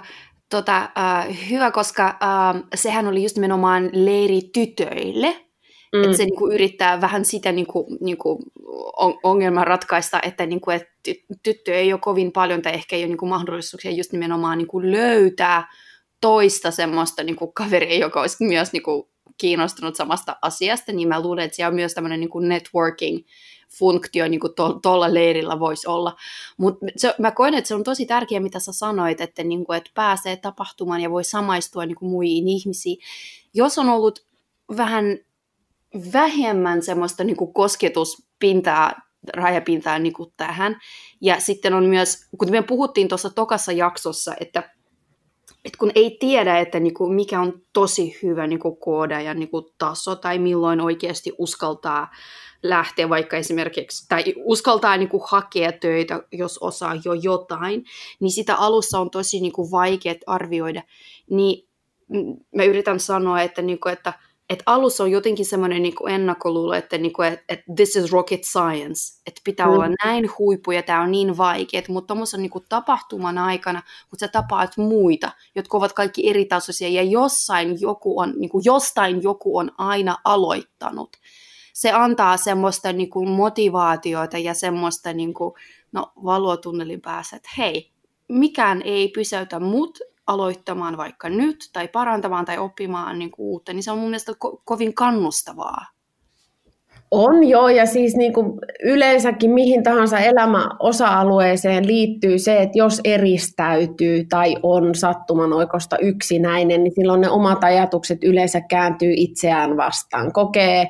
tota, 0.49 0.89
uh, 1.27 1.35
hyvä, 1.49 1.71
koska 1.71 2.07
uh, 2.21 2.67
sehän 2.75 3.07
oli 3.07 3.23
just 3.23 3.35
nimenomaan 3.35 3.89
leiri 3.93 4.41
tytöille, 4.53 5.46
Mm. 5.97 6.03
Että 6.03 6.17
se 6.17 6.25
niin 6.25 6.35
kuin, 6.35 6.53
yrittää 6.53 7.01
vähän 7.01 7.25
sitä 7.25 7.51
niin 7.51 7.67
kuin, 7.67 7.97
niin 8.01 8.17
kuin, 8.17 8.39
ongelmaa 9.23 9.65
ratkaista, 9.65 10.19
että, 10.23 10.45
niin 10.45 10.61
kuin, 10.61 10.75
että 10.75 10.91
tyttö 11.43 11.75
ei 11.75 11.93
ole 11.93 11.99
kovin 12.03 12.31
paljon 12.31 12.61
tai 12.61 12.73
ehkä 12.73 12.95
ei 12.95 13.01
ole 13.01 13.07
niin 13.07 13.17
kuin, 13.17 13.29
mahdollisuuksia 13.29 13.91
just 13.91 14.11
nimenomaan 14.11 14.57
niin 14.57 14.67
kuin, 14.67 14.91
löytää 14.91 15.67
toista 16.21 16.71
semmoista 16.71 17.23
niin 17.23 17.35
kuin, 17.35 17.53
kaveria, 17.53 17.99
joka 17.99 18.21
olisi 18.21 18.43
myös 18.43 18.73
niin 18.73 18.83
kuin, 18.83 19.03
kiinnostunut 19.37 19.95
samasta 19.95 20.35
asiasta, 20.41 20.91
niin 20.91 21.07
mä 21.07 21.21
luulen, 21.21 21.45
että 21.45 21.55
siellä 21.55 21.69
on 21.69 21.75
myös 21.75 21.93
tämmöinen 21.93 22.19
niin 22.19 22.29
kuin 22.29 22.49
networking 22.49 23.25
funktio 23.79 24.27
niin 24.27 24.39
kuin 24.39 24.53
tuolla 24.81 25.13
leirillä 25.13 25.59
voisi 25.59 25.87
olla. 25.87 26.15
Mutta 26.57 26.85
mä 27.19 27.31
koen, 27.31 27.53
että 27.53 27.67
se 27.67 27.75
on 27.75 27.83
tosi 27.83 28.05
tärkeää, 28.05 28.41
mitä 28.41 28.59
sä 28.59 28.71
sanoit, 28.71 29.21
että, 29.21 29.43
niin 29.43 29.65
kuin, 29.65 29.77
että 29.77 29.91
pääsee 29.93 30.35
tapahtumaan 30.35 31.01
ja 31.01 31.11
voi 31.11 31.23
samaistua 31.23 31.85
niin 31.85 31.95
kuin 31.95 32.09
muihin 32.09 32.47
ihmisiin. 32.47 32.97
Jos 33.53 33.77
on 33.77 33.89
ollut 33.89 34.25
vähän 34.77 35.17
vähemmän 36.13 36.81
semmoista 36.81 37.23
niin 37.23 37.37
kuin 37.37 37.53
kosketuspintaa, 37.53 38.91
rajapintaa 39.33 39.99
niin 39.99 40.13
kuin 40.13 40.33
tähän. 40.37 40.79
Ja 41.21 41.39
sitten 41.39 41.73
on 41.73 41.85
myös, 41.85 42.17
kun 42.37 42.51
me 42.51 42.61
puhuttiin 42.61 43.07
tuossa 43.07 43.29
tokassa 43.29 43.71
jaksossa, 43.71 44.33
että, 44.39 44.59
että 45.65 45.77
kun 45.79 45.91
ei 45.95 46.17
tiedä, 46.19 46.59
että 46.59 46.79
niin 46.79 46.93
kuin 46.93 47.13
mikä 47.13 47.41
on 47.41 47.61
tosi 47.73 48.19
hyvä 48.23 48.47
niin 48.47 48.59
kuin 48.59 48.77
kooda 48.77 49.21
ja 49.21 49.33
niin 49.33 49.49
kuin 49.49 49.65
taso, 49.77 50.15
tai 50.15 50.39
milloin 50.39 50.81
oikeasti 50.81 51.33
uskaltaa 51.37 52.07
lähteä 52.63 53.09
vaikka 53.09 53.37
esimerkiksi, 53.37 54.05
tai 54.09 54.23
uskaltaa 54.37 54.97
niin 54.97 55.09
kuin 55.09 55.23
hakea 55.25 55.71
töitä, 55.71 56.23
jos 56.31 56.57
osaa 56.57 56.95
jo 57.05 57.13
jotain, 57.13 57.85
niin 58.19 58.31
sitä 58.31 58.55
alussa 58.55 58.99
on 58.99 59.09
tosi 59.09 59.39
niin 59.39 59.53
kuin 59.53 59.71
vaikea 59.71 60.13
arvioida. 60.27 60.83
Niin 61.29 61.67
mä 62.55 62.63
yritän 62.63 62.99
sanoa, 62.99 63.41
että, 63.41 63.61
niin 63.61 63.79
kuin, 63.79 63.93
että 63.93 64.13
että 64.49 64.63
alussa 64.65 65.03
on 65.03 65.11
jotenkin 65.11 65.45
semmoinen 65.45 65.81
niin 65.81 66.09
ennakkoluulo, 66.09 66.73
että, 66.73 66.97
niin 66.97 67.13
kuin, 67.13 67.27
että, 67.27 67.45
että 67.49 67.65
this 67.75 67.95
is 67.95 68.11
rocket 68.11 68.43
science, 68.43 69.21
että 69.27 69.41
pitää 69.43 69.65
mm. 69.65 69.73
olla 69.73 69.87
näin 70.05 70.29
huippu 70.39 70.71
ja 70.71 70.83
tämä 70.83 71.01
on 71.01 71.11
niin 71.11 71.37
vaikea, 71.37 71.81
mutta 71.87 72.07
tuommoisen 72.07 72.41
niin 72.41 72.51
tapahtuman 72.69 73.37
aikana, 73.37 73.81
kun 74.09 74.19
sä 74.19 74.27
tapaat 74.27 74.77
muita, 74.77 75.31
jotka 75.55 75.77
ovat 75.77 75.93
kaikki 75.93 76.29
eri 76.29 76.45
tasoisia 76.45 76.89
ja 76.89 77.03
jossain 77.03 77.81
joku 77.81 78.19
on, 78.19 78.33
niin 78.37 78.49
kuin, 78.49 78.61
jostain 78.65 79.23
joku 79.23 79.57
on 79.57 79.71
aina 79.77 80.17
aloittanut, 80.23 81.17
se 81.73 81.91
antaa 81.91 82.37
semmoista 82.37 82.93
niin 82.93 83.09
kuin, 83.09 83.29
motivaatiota 83.29 84.37
ja 84.37 84.53
semmoista 84.53 85.13
niin 85.13 85.33
kuin, 85.33 85.53
no, 85.91 86.11
valoa 86.23 86.57
tunnelin 86.57 87.01
päässä, 87.01 87.35
että 87.35 87.49
hei, 87.57 87.91
mikään 88.29 88.81
ei 88.81 89.07
pysäytä 89.07 89.59
mut, 89.59 89.99
aloittamaan 90.27 90.97
vaikka 90.97 91.29
nyt 91.29 91.69
tai 91.73 91.87
parantamaan 91.87 92.45
tai 92.45 92.57
oppimaan 92.57 93.19
niin 93.19 93.31
kuin 93.31 93.45
uutta, 93.45 93.73
niin 93.73 93.83
se 93.83 93.91
on 93.91 93.97
mun 93.97 94.09
mielestä 94.09 94.31
ko- 94.31 94.61
kovin 94.65 94.93
kannustavaa. 94.93 95.85
On 97.11 97.43
joo, 97.49 97.69
ja 97.69 97.85
siis 97.85 98.15
niin 98.15 98.33
kuin 98.33 98.59
yleensäkin 98.83 99.51
mihin 99.51 99.83
tahansa 99.83 100.19
elämäosa-alueeseen 100.19 101.87
liittyy 101.87 102.39
se, 102.39 102.61
että 102.61 102.77
jos 102.77 103.01
eristäytyy 103.03 104.25
tai 104.29 104.55
on 104.63 104.95
sattumanoikosta 104.95 105.97
yksinäinen, 105.97 106.83
niin 106.83 106.93
silloin 106.95 107.21
ne 107.21 107.29
omat 107.29 107.63
ajatukset 107.63 108.23
yleensä 108.23 108.61
kääntyy 108.61 109.13
itseään 109.15 109.77
vastaan. 109.77 110.33
Kokee 110.33 110.87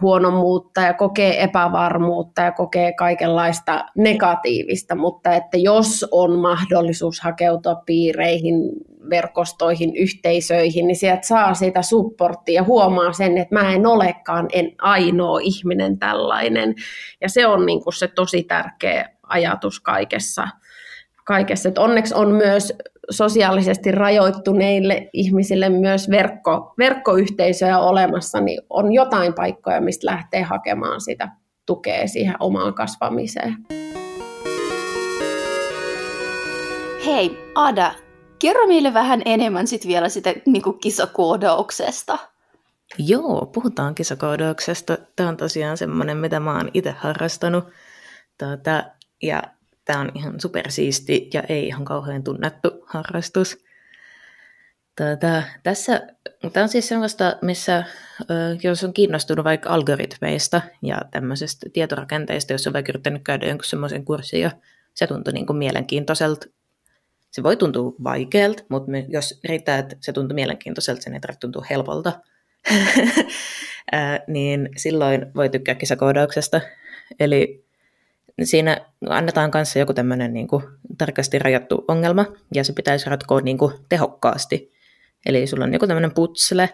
huonommuutta 0.00 0.80
ja 0.80 0.94
kokee 0.94 1.42
epävarmuutta 1.42 2.42
ja 2.42 2.52
kokee 2.52 2.92
kaikenlaista 2.92 3.84
negatiivista, 3.96 4.94
mutta 4.94 5.34
että 5.34 5.56
jos 5.58 6.06
on 6.10 6.38
mahdollisuus 6.38 7.20
hakeutua 7.20 7.74
piireihin, 7.74 8.62
verkostoihin, 9.10 9.96
yhteisöihin, 9.96 10.86
niin 10.86 10.96
sieltä 10.96 11.26
saa 11.26 11.54
sitä 11.54 11.82
supporttia 11.82 12.54
ja 12.54 12.64
huomaa 12.64 13.12
sen, 13.12 13.38
että 13.38 13.54
mä 13.54 13.72
en 13.72 13.86
olekaan 13.86 14.48
en 14.52 14.72
ainoa 14.78 15.38
ihminen 15.42 15.98
tällainen. 15.98 16.74
Ja 17.20 17.28
se 17.28 17.46
on 17.46 17.66
niin 17.66 17.84
kuin 17.84 17.94
se 17.94 18.08
tosi 18.08 18.42
tärkeä 18.42 19.08
ajatus 19.22 19.80
kaikessa. 19.80 20.48
kaikessa. 21.24 21.68
Et 21.68 21.78
onneksi 21.78 22.14
on 22.14 22.30
myös 22.30 22.72
sosiaalisesti 23.10 23.92
rajoittuneille 23.92 25.08
ihmisille 25.12 25.68
myös 25.68 26.10
verkko, 26.10 26.74
verkkoyhteisöjä 26.78 27.78
olemassa, 27.78 28.40
niin 28.40 28.60
on 28.70 28.92
jotain 28.92 29.34
paikkoja, 29.34 29.80
mistä 29.80 30.06
lähtee 30.06 30.42
hakemaan 30.42 31.00
sitä 31.00 31.28
tukea 31.66 32.08
siihen 32.08 32.34
omaan 32.40 32.74
kasvamiseen. 32.74 33.56
Hei, 37.06 37.38
Ada, 37.54 37.92
kerro 38.40 38.66
meille 38.66 38.94
vähän 38.94 39.22
enemmän 39.24 39.66
sit 39.66 39.86
vielä 39.86 40.08
sitä 40.08 40.34
niin 40.46 40.78
kisakoodauksesta. 40.80 42.18
Joo, 42.98 43.50
puhutaan 43.54 43.94
kisakoodauksesta. 43.94 44.98
Tämä 45.16 45.28
on 45.28 45.36
tosiaan 45.36 45.76
semmoinen, 45.76 46.16
mitä 46.16 46.40
mä 46.40 46.56
oon 46.56 46.70
itse 46.74 46.90
harrastanut. 46.90 47.64
Tuota, 48.38 48.84
ja 49.22 49.42
tämä 49.84 50.00
on 50.00 50.12
ihan 50.14 50.40
supersiisti 50.40 51.30
ja 51.34 51.42
ei 51.48 51.66
ihan 51.66 51.84
kauhean 51.84 52.24
tunnettu 52.24 52.70
harrastus. 52.86 53.64
Tuota, 54.96 55.42
tässä, 55.62 56.00
tämä 56.52 56.64
on 56.64 56.68
siis 56.68 56.88
sellaista, 56.88 57.36
missä 57.42 57.84
jos 58.62 58.84
on 58.84 58.92
kiinnostunut 58.92 59.44
vaikka 59.44 59.70
algoritmeista 59.70 60.60
ja 60.82 61.00
tämmöisestä 61.10 61.66
tietorakenteista, 61.72 62.52
jos 62.52 62.66
on 62.66 62.72
vaikka 62.72 62.92
yrittänyt 62.92 63.22
käydä 63.24 63.46
jonkun 63.46 63.64
semmoisen 63.64 64.04
kurssin 64.04 64.40
ja 64.40 64.50
se 64.94 65.06
tuntui 65.06 65.32
niin 65.32 65.46
kuin 65.46 65.56
mielenkiintoiselta. 65.56 66.46
Se 67.30 67.42
voi 67.42 67.56
tuntua 67.56 67.92
vaikealta, 68.04 68.62
mutta 68.68 68.90
jos 69.08 69.40
riittää, 69.44 69.78
että 69.78 69.96
se 70.00 70.12
tuntuu 70.12 70.34
mielenkiintoiselta, 70.34 71.02
sen 71.02 71.14
ei 71.14 71.20
tarvitse 71.20 71.40
tuntua 71.40 71.66
helpolta, 71.70 72.12
niin 74.26 74.68
silloin 74.76 75.26
voi 75.34 75.48
tykkää 75.48 75.74
kisakoodauksesta. 75.74 76.60
Eli 77.20 77.64
siinä 78.42 78.86
annetaan 79.08 79.50
kanssa 79.50 79.78
joku 79.78 79.94
tämmöinen 79.94 80.32
niin 80.32 80.48
kuin 80.48 80.62
tarkasti 80.98 81.38
rajattu 81.38 81.84
ongelma, 81.88 82.26
ja 82.54 82.64
se 82.64 82.72
pitäisi 82.72 83.10
ratkoa 83.10 83.40
niin 83.40 83.58
kuin 83.58 83.74
tehokkaasti. 83.88 84.72
Eli 85.26 85.46
sulla 85.46 85.64
on 85.64 85.72
joku 85.72 85.86
tämmöinen 85.86 86.14
putsle, 86.14 86.68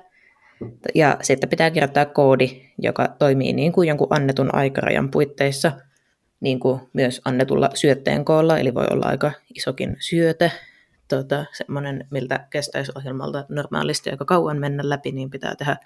ja 0.94 1.18
sitten 1.22 1.48
pitää 1.48 1.70
kirjoittaa 1.70 2.06
koodi, 2.06 2.62
joka 2.78 3.08
toimii 3.18 3.52
niin 3.52 3.72
kuin 3.72 3.88
jonkun 3.88 4.06
annetun 4.10 4.54
aikarajan 4.54 5.10
puitteissa, 5.10 5.72
niin 6.40 6.60
kuin 6.60 6.80
myös 6.92 7.20
annetulla 7.24 7.70
syötteen 7.74 8.24
koolla, 8.24 8.58
eli 8.58 8.74
voi 8.74 8.86
olla 8.90 9.06
aika 9.06 9.32
isokin 9.54 9.96
syöte, 10.00 10.52
tota, 11.08 11.44
semmoinen, 11.52 12.06
miltä 12.10 12.46
kestäisi 12.50 12.92
ohjelmalta 12.94 13.44
normaalisti 13.48 14.10
aika 14.10 14.24
kauan 14.24 14.58
mennä 14.58 14.88
läpi, 14.88 15.12
niin 15.12 15.30
pitää 15.30 15.56
tehdä 15.56 15.76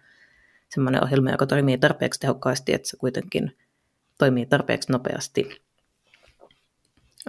semmoinen 0.69 1.05
ohjelma, 1.05 1.31
joka 1.31 1.47
toimii 1.47 1.79
tarpeeksi 1.79 2.21
tehokkaasti, 2.21 2.75
että 2.75 2.89
se 2.89 2.97
kuitenkin 2.97 3.57
toimii 4.19 4.47
tarpeeksi 4.47 4.93
nopeasti. 4.93 5.63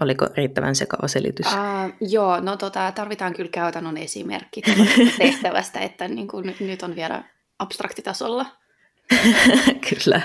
Oliko 0.01 0.27
riittävän 0.37 0.75
sekava 0.75 1.07
selitys? 1.07 1.45
Uh, 1.45 2.09
joo, 2.09 2.39
no 2.39 2.57
tota, 2.57 2.91
tarvitaan 2.91 3.33
kyllä 3.33 3.51
käytännön 3.51 3.97
esimerkki 3.97 4.61
tehtävästä, 5.17 5.79
että 5.79 6.07
niin 6.07 6.27
kuin 6.27 6.45
nyt, 6.45 6.59
nyt 6.59 6.83
on 6.83 6.95
vielä 6.95 7.23
abstraktitasolla. 7.59 8.45
kyllä. 9.89 10.21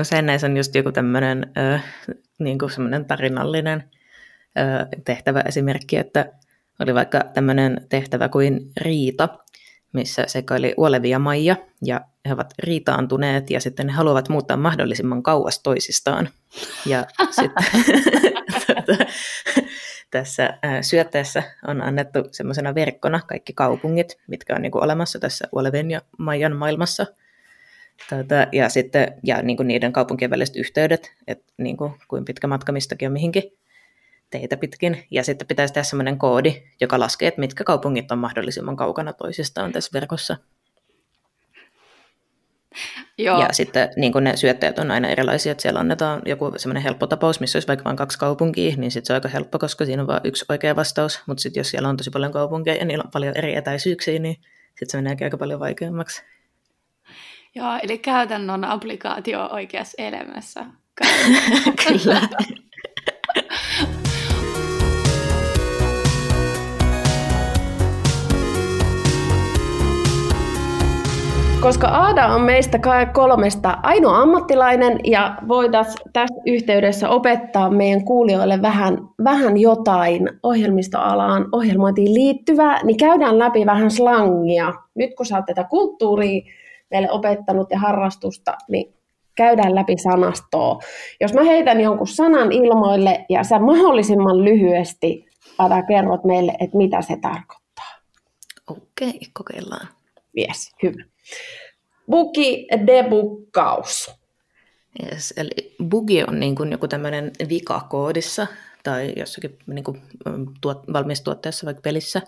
usein 0.00 0.26
näissä 0.26 0.46
on 0.46 0.56
just 0.56 0.74
joku 0.74 0.92
tämmöinen 0.92 1.52
niin 2.38 2.58
kuin 2.58 2.70
semmoinen 2.70 3.04
tarinallinen 3.04 3.84
tehtävä 5.04 5.40
esimerkki, 5.40 5.96
että 5.96 6.32
oli 6.80 6.94
vaikka 6.94 7.20
tämmöinen 7.34 7.86
tehtävä 7.88 8.28
kuin 8.28 8.60
Riita, 8.80 9.28
missä 9.92 10.24
sekoili 10.26 10.74
Olevi 10.76 11.10
ja 11.10 11.18
Maija, 11.18 11.56
ja 11.84 12.00
he 12.28 12.32
ovat 12.32 12.54
riitaantuneet, 12.58 13.50
ja 13.50 13.60
sitten 13.60 13.86
ne 13.86 13.92
haluavat 13.92 14.28
muuttaa 14.28 14.56
mahdollisimman 14.56 15.22
kauas 15.22 15.62
toisistaan. 15.62 16.28
Ja 16.86 17.06
sitten 17.40 17.64
tässä 20.10 20.58
syötteessä 20.82 21.42
on 21.66 21.82
annettu 21.82 22.18
semmoisena 22.32 22.74
verkkona 22.74 23.20
kaikki 23.26 23.52
kaupungit, 23.52 24.18
mitkä 24.26 24.54
on 24.54 24.62
niin 24.62 24.72
kuin 24.72 24.84
olemassa 24.84 25.18
tässä 25.18 25.48
Olevin 25.52 25.90
ja 25.90 26.00
Maijan 26.18 26.56
maailmassa. 26.56 27.06
Tätä, 28.08 28.48
ja 28.52 28.68
sitten 28.68 29.12
ja 29.24 29.42
niin 29.42 29.56
kuin 29.56 29.68
niiden 29.68 29.92
kaupunkien 29.92 30.30
väliset 30.30 30.56
yhteydet, 30.56 31.12
että 31.26 31.52
niin 31.56 31.76
kuin, 31.76 31.92
kuin 32.08 32.24
pitkä 32.24 32.46
matka 32.46 32.72
mistäkin 32.72 33.08
on 33.08 33.12
mihinkin 33.12 33.42
teitä 34.30 34.56
pitkin. 34.56 35.06
Ja 35.10 35.24
sitten 35.24 35.46
pitäisi 35.46 35.74
tehdä 35.74 35.84
sellainen 35.84 36.18
koodi, 36.18 36.62
joka 36.80 37.00
laskee, 37.00 37.28
että 37.28 37.40
mitkä 37.40 37.64
kaupungit 37.64 38.12
on 38.12 38.18
mahdollisimman 38.18 38.76
kaukana 38.76 39.12
toisistaan 39.12 39.72
tässä 39.72 39.90
verkossa. 39.92 40.36
Joo. 43.18 43.40
Ja 43.40 43.48
sitten 43.52 43.88
niin 43.96 44.12
ne 44.20 44.36
syötteet 44.36 44.78
on 44.78 44.90
aina 44.90 45.08
erilaisia, 45.08 45.52
että 45.52 45.62
siellä 45.62 45.80
annetaan 45.80 46.22
joku 46.26 46.52
semmoinen 46.56 46.82
helppo 46.82 47.06
tapaus, 47.06 47.40
missä 47.40 47.56
olisi 47.56 47.68
vaikka 47.68 47.84
vain 47.84 47.96
kaksi 47.96 48.18
kaupunkia, 48.18 48.76
niin 48.76 48.90
sitten 48.90 49.06
se 49.06 49.12
on 49.12 49.14
aika 49.14 49.28
helppo, 49.28 49.58
koska 49.58 49.84
siinä 49.84 50.02
on 50.02 50.08
vain 50.08 50.20
yksi 50.24 50.44
oikea 50.48 50.76
vastaus. 50.76 51.20
Mutta 51.26 51.42
sitten 51.42 51.60
jos 51.60 51.70
siellä 51.70 51.88
on 51.88 51.96
tosi 51.96 52.10
paljon 52.10 52.32
kaupunkeja 52.32 52.76
ja 52.76 52.84
niillä 52.84 53.04
on 53.04 53.10
paljon 53.10 53.36
eri 53.36 53.54
etäisyyksiä, 53.54 54.18
niin 54.18 54.36
sitten 54.68 54.90
se 54.90 54.98
menee 54.98 55.16
aika 55.20 55.38
paljon 55.38 55.60
vaikeammaksi. 55.60 56.22
Joo, 57.54 57.78
eli 57.82 57.98
käytännön 57.98 58.64
applikaatio 58.64 59.48
oikeassa 59.52 60.02
elämässä. 60.02 60.66
Kyllä. 61.88 62.20
Koska 71.60 71.88
Aada 71.88 72.26
on 72.26 72.42
meistä 72.42 72.78
kolmesta 73.12 73.78
ainoa 73.82 74.18
ammattilainen 74.18 75.00
ja 75.04 75.36
voitaisiin 75.48 76.12
tässä 76.12 76.42
yhteydessä 76.46 77.08
opettaa 77.08 77.70
meidän 77.70 78.04
kuulijoille 78.04 78.62
vähän, 78.62 78.98
vähän 79.24 79.56
jotain 79.56 80.28
ohjelmistoalaan, 80.42 81.48
ohjelmointiin 81.52 82.14
liittyvää, 82.14 82.80
niin 82.84 82.96
käydään 82.96 83.38
läpi 83.38 83.66
vähän 83.66 83.90
slangia. 83.90 84.72
Nyt 84.94 85.10
kun 85.16 85.26
sä 85.26 85.36
oot 85.36 85.46
tätä 85.46 85.64
kulttuuria 85.64 86.42
meille 86.90 87.10
opettanut 87.10 87.70
ja 87.70 87.78
harrastusta, 87.78 88.56
niin 88.68 88.94
käydään 89.34 89.74
läpi 89.74 89.96
sanastoa. 89.98 90.78
Jos 91.20 91.34
mä 91.34 91.44
heitän 91.44 91.80
jonkun 91.80 92.06
sanan 92.06 92.52
ilmoille 92.52 93.24
ja 93.28 93.44
sä 93.44 93.58
mahdollisimman 93.58 94.44
lyhyesti, 94.44 95.26
Ada, 95.58 95.82
kerrot 95.82 96.24
meille, 96.24 96.52
että 96.60 96.76
mitä 96.76 97.02
se 97.02 97.16
tarkoittaa. 97.16 98.00
Okei, 98.70 99.20
kokeillaan. 99.32 99.88
Yes, 100.38 100.72
hyvä. 100.82 101.04
Bugi 102.10 102.66
debukkaus. 102.86 104.14
Yes, 105.02 105.34
eli 105.36 105.74
bugi 105.90 106.24
on 106.28 106.40
niin 106.40 106.54
kuin 106.54 106.72
joku 106.72 106.88
tämmöinen 106.88 107.30
vika 107.48 107.80
koodissa 107.90 108.46
tai 108.82 109.12
jossakin 109.16 109.58
niin 109.66 109.84
kuin 109.84 110.02
tuot, 110.60 110.92
valmistuotteessa 110.92 111.66
vaikka 111.66 111.80
pelissä. 111.80 112.22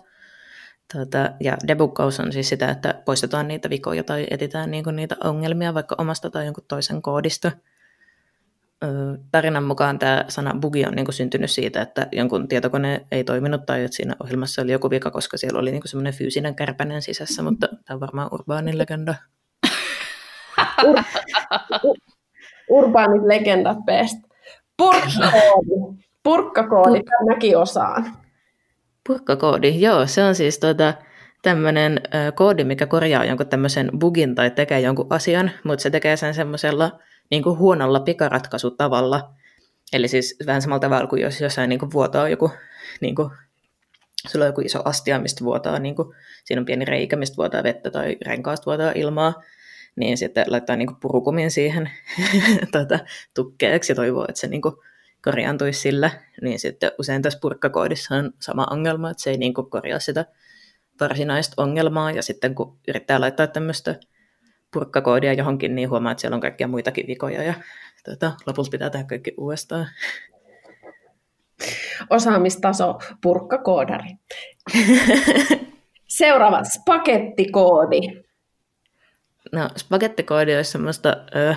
Tuota, 0.93 1.31
ja 1.39 1.57
debuggaus 1.67 2.19
on 2.19 2.33
siis 2.33 2.49
sitä, 2.49 2.69
että 2.69 3.01
poistetaan 3.05 3.47
niitä 3.47 3.69
vikoja 3.69 4.03
tai 4.03 4.27
etitään 4.31 4.71
niin 4.71 4.83
kuin 4.83 4.95
niitä 4.95 5.15
ongelmia 5.23 5.73
vaikka 5.73 5.95
omasta 5.97 6.29
tai 6.29 6.45
jonkun 6.45 6.65
toisen 6.67 7.01
koodista. 7.01 7.51
Tarinan 9.31 9.63
mukaan 9.63 9.99
tämä 9.99 10.25
sana 10.27 10.55
bugi 10.61 10.85
on 10.85 10.93
niin 10.93 11.05
kuin 11.05 11.15
syntynyt 11.15 11.51
siitä, 11.51 11.81
että 11.81 12.07
jonkun 12.11 12.47
tietokone 12.47 13.05
ei 13.11 13.23
toiminut 13.23 13.65
tai 13.65 13.83
että 13.83 13.95
siinä 13.95 14.15
ohjelmassa 14.23 14.61
oli 14.61 14.71
joku 14.71 14.89
vika, 14.89 15.11
koska 15.11 15.37
siellä 15.37 15.59
oli 15.59 15.71
niin 15.71 15.81
kuin 15.81 15.89
semmoinen 15.89 16.13
fyysinen 16.13 16.55
kärpänen 16.55 17.01
sisässä, 17.01 17.43
mutta 17.43 17.67
tämä 17.67 17.95
on 17.95 17.99
varmaan 17.99 18.29
urbaanin 18.31 18.77
legenda. 18.77 19.15
Urbaanit 22.69 23.23
legendat 23.23 23.77
best. 23.85 24.17
Purkkakoodi. 24.77 26.03
Purkkakoodi, 26.23 26.99
Pur- 26.99 27.33
mäkin 27.33 27.57
osaan. 27.57 28.22
Purkkakoodi, 29.07 29.81
joo, 29.81 30.07
se 30.07 30.23
on 30.23 30.35
siis 30.35 30.59
tuota, 30.59 30.93
tämmöinen 31.43 32.01
koodi, 32.35 32.63
mikä 32.63 32.85
korjaa 32.85 33.25
jonkun 33.25 33.47
tämmöisen 33.47 33.89
bugin 33.99 34.35
tai 34.35 34.51
tekee 34.51 34.79
jonkun 34.79 35.07
asian, 35.09 35.51
mutta 35.63 35.83
se 35.83 35.89
tekee 35.89 36.17
sen 36.17 36.33
semmoisella 36.33 36.99
niin 37.31 37.43
kuin 37.43 37.57
huonolla 37.57 37.99
pikaratkaisutavalla. 37.99 39.33
Eli 39.93 40.07
siis 40.07 40.35
vähän 40.45 40.61
samalla 40.61 40.79
tavalla 40.79 41.07
kuin 41.07 41.21
jos 41.21 41.41
jossain 41.41 41.69
niin 41.69 41.79
kuin 41.79 41.91
vuotaa 41.91 42.29
joku, 42.29 42.51
niin 43.01 43.15
kuin, 43.15 43.29
sulla 44.27 44.45
on 44.45 44.49
joku 44.49 44.61
iso 44.61 44.81
astia, 44.85 45.19
mistä 45.19 45.43
vuotaa, 45.43 45.79
niin 45.79 45.95
kuin, 45.95 46.15
siinä 46.45 46.59
on 46.59 46.65
pieni 46.65 46.85
reikä, 46.85 47.15
mistä 47.15 47.37
vuotaa 47.37 47.63
vettä 47.63 47.91
tai 47.91 48.17
renkaasta 48.25 48.65
vuotaa 48.65 48.91
ilmaa, 48.95 49.41
niin 49.95 50.17
sitten 50.17 50.45
laittaa 50.47 50.75
niin 50.75 50.87
kuin 50.87 50.99
purukumin 50.99 51.51
siihen 51.51 51.89
tuota, 52.71 52.99
tukkeeksi 53.33 53.91
ja 53.91 53.95
toivoo, 53.95 54.25
että 54.29 54.41
se 54.41 54.47
niin 54.47 54.61
kuin 54.61 54.75
korjaantuisi 55.23 55.79
sillä. 55.79 56.11
Niin 56.41 56.59
sitten 56.59 56.91
usein 56.99 57.21
tässä 57.21 57.39
purkkakoodissa 57.41 58.15
on 58.15 58.31
sama 58.39 58.67
ongelma, 58.71 59.09
että 59.09 59.23
se 59.23 59.29
ei 59.29 59.37
niin 59.37 59.53
kuin 59.53 59.69
korjaa 59.69 59.99
sitä 59.99 60.25
varsinaista 60.99 61.61
ongelmaa, 61.61 62.11
ja 62.11 62.23
sitten 62.23 62.55
kun 62.55 62.79
yrittää 62.87 63.21
laittaa 63.21 63.47
tämmöistä 63.47 63.95
purkkakoodia 64.73 65.33
johonkin, 65.33 65.75
niin 65.75 65.89
huomaa, 65.89 66.11
että 66.11 66.21
siellä 66.21 66.35
on 66.35 66.41
kaikkia 66.41 66.67
muitakin 66.67 67.07
vikoja, 67.07 67.43
ja 67.43 67.53
tuota, 68.05 68.31
lopulta 68.45 68.69
pitää 68.69 68.89
tehdä 68.89 69.05
kaikki 69.05 69.33
uudestaan. 69.37 69.87
Osaamistaso 72.09 72.99
purkkakoodari. 73.21 74.09
Seuraava, 76.07 76.63
spagettikoodi. 76.63 77.99
No, 79.51 79.69
spagettikoodi 79.77 80.55
olisi 80.55 80.71
sellaista 80.71 81.17
ö, 81.35 81.55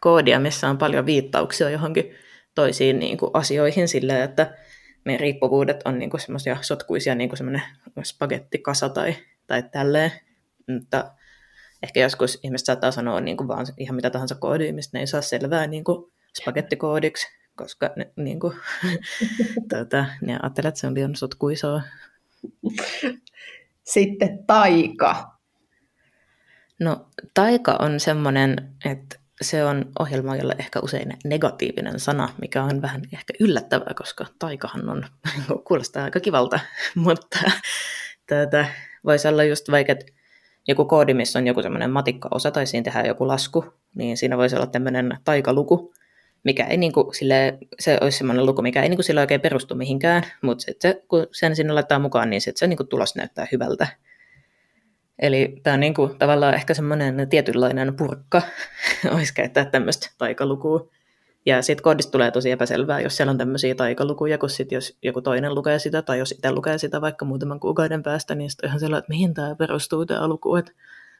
koodia, 0.00 0.40
missä 0.40 0.68
on 0.68 0.78
paljon 0.78 1.06
viittauksia 1.06 1.70
johonkin 1.70 2.14
toisiin 2.60 2.98
niin 2.98 3.18
kuin, 3.18 3.30
asioihin 3.34 3.88
sillä, 3.88 4.24
että 4.24 4.54
meidän 5.04 5.20
riippuvuudet 5.20 5.80
on 5.84 5.98
niin 5.98 6.10
kuin, 6.10 6.20
semmoisia 6.20 6.56
sotkuisia, 6.60 7.14
niin 7.14 7.28
kuin 7.28 7.36
semmoinen 7.36 7.62
spagettikasa 8.04 8.88
tai, 8.88 9.16
tai 9.46 9.62
tälleen. 9.62 10.12
Mutta 10.68 11.12
ehkä 11.82 12.00
joskus 12.00 12.38
ihmiset 12.42 12.66
saattaa 12.66 12.90
sanoa 12.90 13.20
niin 13.20 13.36
kuin 13.36 13.48
vaan 13.48 13.66
ihan 13.78 13.96
mitä 13.96 14.10
tahansa 14.10 14.34
koodia, 14.34 14.72
mistä 14.72 14.96
ne 14.96 15.00
ei 15.00 15.06
saa 15.06 15.22
selvää 15.22 15.66
niin 15.66 15.84
kuin 15.84 16.12
spagettikoodiksi, 16.40 17.26
koska 17.56 17.90
ne, 17.96 18.12
niin 18.16 18.40
kuin, 18.40 18.56
tuota, 19.70 20.04
ne 20.22 20.38
ajattelee, 20.42 20.68
että 20.68 20.80
se 20.80 20.86
on 20.86 20.94
liian 20.94 21.16
sotkuisaa. 21.16 21.82
Sitten 23.84 24.46
taika. 24.46 25.38
No, 26.80 27.08
taika 27.34 27.76
on 27.78 28.00
semmoinen, 28.00 28.76
että 28.84 29.19
se 29.42 29.64
on 29.64 29.84
ohjelma, 29.98 30.36
jolle 30.36 30.54
ehkä 30.58 30.80
usein 30.82 31.16
negatiivinen 31.24 32.00
sana, 32.00 32.28
mikä 32.40 32.64
on 32.64 32.82
vähän 32.82 33.02
ehkä 33.12 33.34
yllättävää, 33.40 33.94
koska 33.96 34.26
taikahan 34.38 34.88
on, 34.88 35.06
kuulostaa 35.68 36.04
aika 36.04 36.20
kivalta, 36.20 36.60
mutta 36.94 37.38
tätä 38.26 38.66
voisi 39.04 39.28
olla 39.28 39.44
just 39.44 39.70
vaikka, 39.70 39.94
joku 40.68 40.84
koodi, 40.84 41.14
missä 41.14 41.38
on 41.38 41.46
joku 41.46 41.62
semmoinen 41.62 41.90
matikkaosa 41.90 42.50
tai 42.50 42.66
siinä 42.66 42.84
tehdään 42.84 43.06
joku 43.06 43.28
lasku, 43.28 43.64
niin 43.94 44.16
siinä 44.16 44.36
voisi 44.36 44.56
olla 44.56 44.66
tämmöinen 44.66 45.18
taikaluku, 45.24 45.94
mikä 46.44 46.64
ei 46.64 46.76
niin 46.76 46.92
kuin, 46.92 47.14
sille, 47.14 47.58
se 47.78 47.98
olisi 48.00 48.18
semmoinen 48.18 48.46
luku, 48.46 48.62
mikä 48.62 48.82
ei 48.82 48.88
niin 48.88 48.96
kuin 48.96 49.04
sille 49.04 49.20
oikein 49.20 49.40
perustu 49.40 49.74
mihinkään, 49.74 50.22
mutta 50.42 50.64
sit 50.64 50.80
se, 50.80 51.02
kun 51.08 51.26
sen 51.32 51.56
sinne 51.56 51.72
laittaa 51.72 51.98
mukaan, 51.98 52.30
niin 52.30 52.40
sit 52.40 52.56
se 52.56 52.66
niin 52.66 52.76
kuin 52.76 52.88
tulos 52.88 53.16
näyttää 53.16 53.46
hyvältä. 53.52 53.86
Eli 55.20 55.60
tämä 55.62 55.74
on 55.74 55.80
niin 55.80 55.94
kuin, 55.94 56.18
tavallaan 56.18 56.54
ehkä 56.54 56.74
semmoinen 56.74 57.28
tietynlainen 57.28 57.96
purkka, 57.96 58.42
olisi 59.14 59.34
käyttää 59.34 59.64
tämmöistä 59.64 60.10
taikalukua. 60.18 60.88
Ja 61.46 61.62
sitten 61.62 61.82
koodista 61.82 62.12
tulee 62.12 62.30
tosi 62.30 62.50
epäselvää, 62.50 63.00
jos 63.00 63.16
siellä 63.16 63.30
on 63.30 63.38
tämmöisiä 63.38 63.74
taikalukuja, 63.74 64.38
kun 64.38 64.50
sit 64.50 64.72
jos 64.72 64.98
joku 65.02 65.22
toinen 65.22 65.54
lukee 65.54 65.78
sitä, 65.78 66.02
tai 66.02 66.18
jos 66.18 66.32
itse 66.32 66.52
lukee 66.52 66.78
sitä 66.78 67.00
vaikka 67.00 67.24
muutaman 67.24 67.60
kuukauden 67.60 68.02
päästä, 68.02 68.34
niin 68.34 68.50
sitten 68.50 68.68
ihan 68.68 68.80
sellainen, 68.80 68.98
että 68.98 69.12
mihin 69.12 69.34
tämä 69.34 69.54
perustuu 69.54 70.06
tämä 70.06 70.28
luku, 70.28 70.56
että 70.56 70.72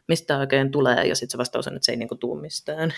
mistä 0.09 0.39
oikein 0.39 0.71
tulee, 0.71 1.07
ja 1.07 1.17
sitten 1.17 1.31
se 1.31 1.39
vastaus 1.39 1.69
on, 1.69 1.77
että 1.77 1.87
se 1.87 1.93
ei 1.93 1.99
niinku 1.99 2.15
tuu 2.15 2.37
mistään. 2.37 2.93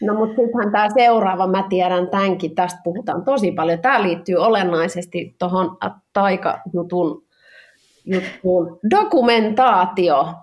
No 0.00 0.14
mutta 0.14 0.42
sittenhän 0.42 0.72
tämä 0.72 0.88
seuraava, 0.94 1.46
mä 1.46 1.66
tiedän 1.68 2.08
tämänkin, 2.08 2.54
tästä 2.54 2.80
puhutaan 2.84 3.24
tosi 3.24 3.52
paljon. 3.52 3.78
Tämä 3.78 4.02
liittyy 4.02 4.36
olennaisesti 4.36 5.36
tuohon 5.38 5.76
taikajutun 6.12 7.25
juttuun. 8.06 8.78
Dokumentaatio. 8.90 10.34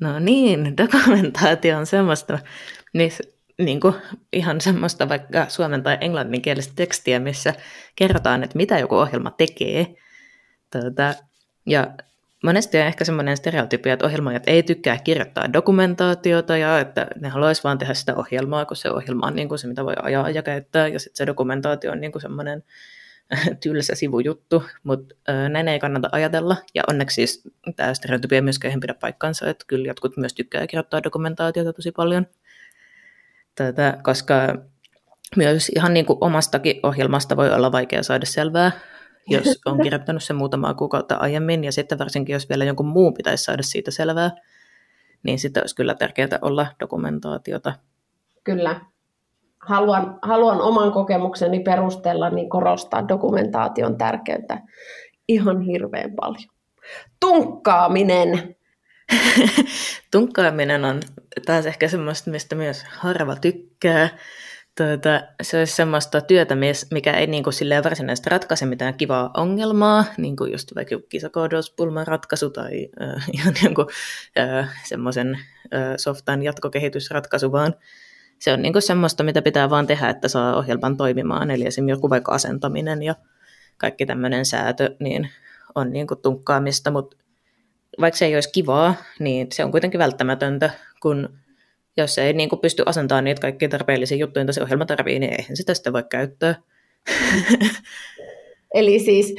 No 0.00 0.18
niin, 0.18 0.76
dokumentaatio 0.76 1.78
on 1.78 1.86
semmoista, 1.86 2.38
niin, 2.92 3.10
niin 3.58 3.80
kuin 3.80 3.94
ihan 4.32 4.60
semmoista 4.60 5.08
vaikka 5.08 5.46
suomen 5.48 5.82
tai 5.82 5.98
englanninkielistä 6.00 6.72
tekstiä, 6.76 7.20
missä 7.20 7.54
kerrotaan, 7.96 8.42
että 8.42 8.56
mitä 8.56 8.78
joku 8.78 8.96
ohjelma 8.96 9.30
tekee. 9.30 9.86
Tuota, 10.72 11.14
ja 11.66 11.86
monesti 12.42 12.78
on 12.78 12.86
ehkä 12.86 13.04
semmoinen 13.04 13.36
stereotypia, 13.36 13.92
että 13.92 14.06
ohjelmoijat 14.06 14.42
ei 14.46 14.62
tykkää 14.62 14.98
kirjoittaa 14.98 15.52
dokumentaatiota 15.52 16.56
ja 16.56 16.80
että 16.80 17.06
ne 17.20 17.28
haluaisi 17.28 17.64
vaan 17.64 17.78
tehdä 17.78 17.94
sitä 17.94 18.14
ohjelmaa, 18.14 18.64
kun 18.64 18.76
se 18.76 18.90
ohjelma 18.90 19.26
on 19.26 19.36
niin 19.36 19.48
kuin 19.48 19.58
se, 19.58 19.68
mitä 19.68 19.84
voi 19.84 19.94
ajaa 20.02 20.30
ja 20.30 20.42
käyttää, 20.42 20.88
ja 20.88 20.98
sitten 20.98 21.16
se 21.16 21.26
dokumentaatio 21.26 21.92
on 21.92 22.00
niin 22.00 22.12
kuin 22.12 22.22
semmoinen 22.22 22.64
tylsä 23.62 23.94
sivujuttu, 23.94 24.64
mutta 24.82 25.14
näin 25.48 25.68
ei 25.68 25.78
kannata 25.78 26.08
ajatella. 26.12 26.56
Ja 26.74 26.82
onneksi 26.88 27.14
siis 27.14 27.42
tämä 27.76 27.94
stereotypia 27.94 28.42
myöskään 28.42 28.74
ei 28.74 28.80
pidä 28.80 28.94
paikkansa, 28.94 29.50
että 29.50 29.64
kyllä 29.68 29.86
jotkut 29.86 30.16
myös 30.16 30.34
tykkää 30.34 30.66
kirjoittaa 30.66 31.02
dokumentaatiota 31.02 31.72
tosi 31.72 31.92
paljon. 31.92 32.26
Tätä, 33.54 33.98
koska 34.02 34.58
myös 35.36 35.68
ihan 35.68 35.94
niin 35.94 36.06
kuin 36.06 36.18
omastakin 36.20 36.80
ohjelmasta 36.82 37.36
voi 37.36 37.50
olla 37.50 37.72
vaikea 37.72 38.02
saada 38.02 38.26
selvää, 38.26 38.72
jos 39.28 39.60
on 39.64 39.80
kirjoittanut 39.82 40.22
sen 40.22 40.36
muutamaa 40.36 40.74
kuukautta 40.74 41.14
aiemmin, 41.14 41.64
ja 41.64 41.72
sitten 41.72 41.98
varsinkin 41.98 42.32
jos 42.32 42.48
vielä 42.48 42.64
jonkun 42.64 42.86
muun 42.86 43.14
pitäisi 43.14 43.44
saada 43.44 43.62
siitä 43.62 43.90
selvää, 43.90 44.30
niin 45.22 45.38
sitten 45.38 45.62
olisi 45.62 45.76
kyllä 45.76 45.94
tärkeää 45.94 46.38
olla 46.42 46.66
dokumentaatiota. 46.80 47.72
Kyllä, 48.44 48.80
haluan, 49.62 50.18
haluan 50.22 50.60
oman 50.60 50.92
kokemukseni 50.92 51.60
perusteella 51.60 52.30
niin 52.30 52.48
korostaa 52.48 53.08
dokumentaation 53.08 53.98
tärkeyttä 53.98 54.58
ihan 55.28 55.60
hirveän 55.60 56.12
paljon. 56.20 56.48
Tunkkaaminen. 57.20 58.56
Tunkkaaminen 60.12 60.84
on 60.84 61.00
taas 61.46 61.66
ehkä 61.66 61.88
semmoista, 61.88 62.30
mistä 62.30 62.54
myös 62.54 62.84
harva 62.84 63.36
tykkää. 63.36 64.08
Tuota, 64.76 65.22
se 65.42 65.58
olisi 65.58 65.74
semmoista 65.74 66.20
työtä, 66.20 66.56
mikä 66.90 67.12
ei 67.12 67.26
niin 67.26 67.44
kuin 67.44 67.54
varsinaisesti 67.84 68.30
ratkaise 68.30 68.66
mitään 68.66 68.94
kivaa 68.94 69.30
ongelmaa, 69.36 70.04
niin 70.16 70.36
kuin 70.36 70.52
just 70.52 70.74
vaikka 70.74 70.96
kisakoodauspulman 71.08 72.06
ratkaisu 72.06 72.50
tai 72.50 72.88
äh, 73.02 73.28
ihan 73.38 73.54
jonkun 73.64 73.86
äh, 74.38 74.82
semmoisen 74.84 75.38
äh, 75.74 75.94
softan 75.96 76.42
jatkokehitysratkaisu, 76.42 77.52
vaan 77.52 77.74
se 78.42 78.52
on 78.52 78.62
niin 78.62 78.72
kuin 78.72 78.82
semmoista, 78.82 79.22
mitä 79.22 79.42
pitää 79.42 79.70
vaan 79.70 79.86
tehdä, 79.86 80.08
että 80.08 80.28
saa 80.28 80.56
ohjelman 80.56 80.96
toimimaan. 80.96 81.50
Eli 81.50 81.66
esimerkiksi 81.66 81.98
joku 81.98 82.10
vaikka 82.10 82.32
asentaminen 82.32 83.02
ja 83.02 83.14
kaikki 83.76 84.06
tämmöinen 84.06 84.46
säätö, 84.46 84.96
niin 85.00 85.28
on 85.74 85.92
niin 85.92 86.06
kuin 86.06 86.20
tunkkaamista, 86.22 86.90
mutta 86.90 87.16
vaikka 88.00 88.18
se 88.18 88.26
ei 88.26 88.34
olisi 88.34 88.52
kivaa, 88.52 88.94
niin 89.18 89.46
se 89.52 89.64
on 89.64 89.70
kuitenkin 89.70 89.98
välttämätöntä, 89.98 90.70
kun 91.02 91.38
jos 91.96 92.18
ei 92.18 92.32
niin 92.32 92.48
kuin 92.48 92.60
pysty 92.60 92.82
asentamaan 92.86 93.24
niitä 93.24 93.40
kaikkia 93.40 93.68
tarpeellisia 93.68 94.18
juttuja, 94.18 94.40
joita 94.40 94.52
se 94.52 94.62
ohjelma 94.62 94.86
tarvii, 94.86 95.18
niin 95.18 95.32
eihän 95.32 95.56
sitä 95.56 95.74
sitten 95.74 95.92
voi 95.92 96.04
käyttää. 96.10 96.54
Eli 98.74 98.98
siis 98.98 99.34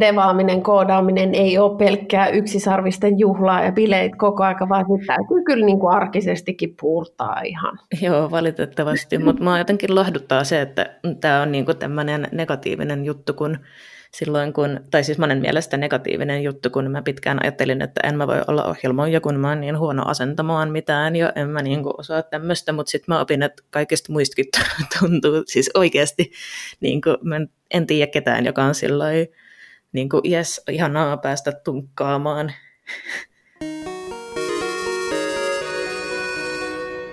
devaaminen, 0.00 0.62
koodaaminen 0.62 1.34
ei 1.34 1.58
ole 1.58 1.78
pelkkää 1.78 2.28
yksisarvisten 2.28 3.18
juhlaa 3.18 3.64
ja 3.64 3.72
bileet 3.72 4.12
koko 4.16 4.44
aika, 4.44 4.68
vaan 4.68 4.84
nyt 4.88 5.06
täytyy 5.06 5.42
kyllä 5.46 5.66
niin 5.66 5.78
kuin 5.78 5.94
arkisestikin 5.94 6.74
puurtaa 6.80 7.40
ihan. 7.40 7.78
Joo, 8.02 8.30
valitettavasti, 8.30 9.18
mutta 9.18 9.44
mä 9.44 9.58
jotenkin 9.58 9.94
lohduttaa 9.94 10.44
se, 10.44 10.60
että 10.60 10.98
tämä 11.20 11.42
on 11.42 11.52
niin 11.52 11.64
kuin 11.64 11.76
tämmöinen 11.76 12.28
negatiivinen 12.32 13.04
juttu, 13.04 13.34
kun 13.34 13.58
silloin 14.14 14.52
kun, 14.52 14.80
tai 14.90 15.04
siis 15.04 15.18
monen 15.18 15.40
mielestä 15.40 15.76
negatiivinen 15.76 16.42
juttu, 16.42 16.70
kun 16.70 16.90
mä 16.90 17.02
pitkään 17.02 17.38
ajattelin, 17.42 17.82
että 17.82 18.00
en 18.04 18.16
mä 18.16 18.26
voi 18.26 18.42
olla 18.46 18.64
ohjelmoija, 18.64 19.20
kun 19.20 19.40
mä 19.40 19.48
oon 19.48 19.60
niin 19.60 19.78
huono 19.78 20.02
asentamaan 20.06 20.70
mitään 20.70 21.16
ja 21.16 21.32
en 21.36 21.48
mä 21.48 21.62
niin 21.62 21.82
kuin 21.82 21.94
osaa 21.98 22.22
tämmöistä, 22.22 22.72
mutta 22.72 22.90
sitten 22.90 23.14
mä 23.14 23.20
opin, 23.20 23.42
että 23.42 23.62
kaikista 23.70 24.12
muistakin 24.12 24.46
tuntuu 25.00 25.42
siis 25.46 25.70
oikeasti, 25.74 26.32
niin 26.80 27.00
kuin, 27.00 27.16
mä 27.22 27.40
en 27.74 27.86
tiedä 27.86 28.10
ketään, 28.10 28.44
joka 28.44 28.64
on 28.64 28.74
silloin 28.74 29.28
niin 29.92 30.08
kuin, 30.08 30.20
jes, 30.24 30.62
ihanaa 30.70 31.16
päästä 31.16 31.52
tunkkaamaan. 31.52 32.52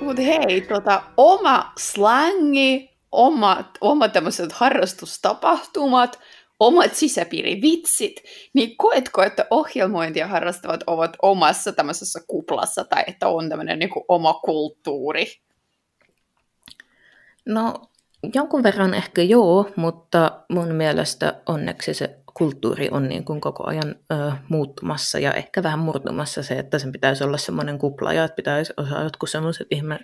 Mutta 0.02 0.22
hei, 0.22 0.62
tota, 0.62 1.04
oma 1.18 1.74
slangi, 1.80 2.98
omat, 3.12 3.68
omat 3.82 4.14
tämmöiset 4.14 4.52
harrastustapahtumat, 4.52 6.20
omat 6.60 6.96
sisäpiirivitsit, 6.96 8.16
niin 8.54 8.78
koetko, 8.78 9.24
että 9.24 9.46
ohjelmointia 9.50 10.28
harrastavat 10.28 10.84
ovat 10.88 11.18
omassa 11.22 11.72
tämmöisessä 11.72 12.20
kuplassa 12.28 12.84
tai 12.84 13.04
että 13.08 13.28
on 13.28 13.50
tämmöinen 13.50 13.80
niin 13.80 13.90
oma 14.08 14.34
kulttuuri? 14.34 15.26
No 17.46 17.74
jonkun 18.34 18.64
verran 18.64 18.94
ehkä 18.94 19.22
joo, 19.22 19.70
mutta 19.76 20.42
mun 20.50 20.76
mielestä 20.76 21.42
onneksi 21.46 21.94
se 21.94 22.20
kulttuuri 22.38 22.90
on 22.92 23.10
niin 23.10 23.26
kuin 23.26 23.42
koko 23.42 23.68
ajan 23.68 23.96
ö, 24.12 24.32
muuttumassa 24.50 25.20
ja 25.20 25.34
ehkä 25.34 25.64
vähän 25.64 25.80
murtumassa 25.80 26.44
se, 26.44 26.60
että 26.60 26.80
sen 26.80 26.92
pitäisi 26.92 27.24
olla 27.24 27.38
semmoinen 27.38 27.78
kupla 27.78 28.14
ja 28.14 28.24
että 28.24 28.36
pitäisi 28.36 28.74
osaa 28.78 29.04
jotkut 29.04 29.30
semmoiset 29.30 29.68
ihme, 29.72 30.00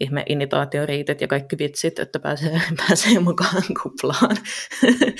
ihme 0.00 0.24
initaatioriitet 0.28 1.20
ja 1.20 1.28
kaikki 1.28 1.58
vitsit, 1.58 1.98
että 1.98 2.18
pääsee, 2.18 2.60
pääsee 2.88 3.18
mukaan 3.18 3.62
kuplaan. 3.82 4.36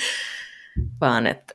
Vaan 1.01 1.27
että 1.27 1.53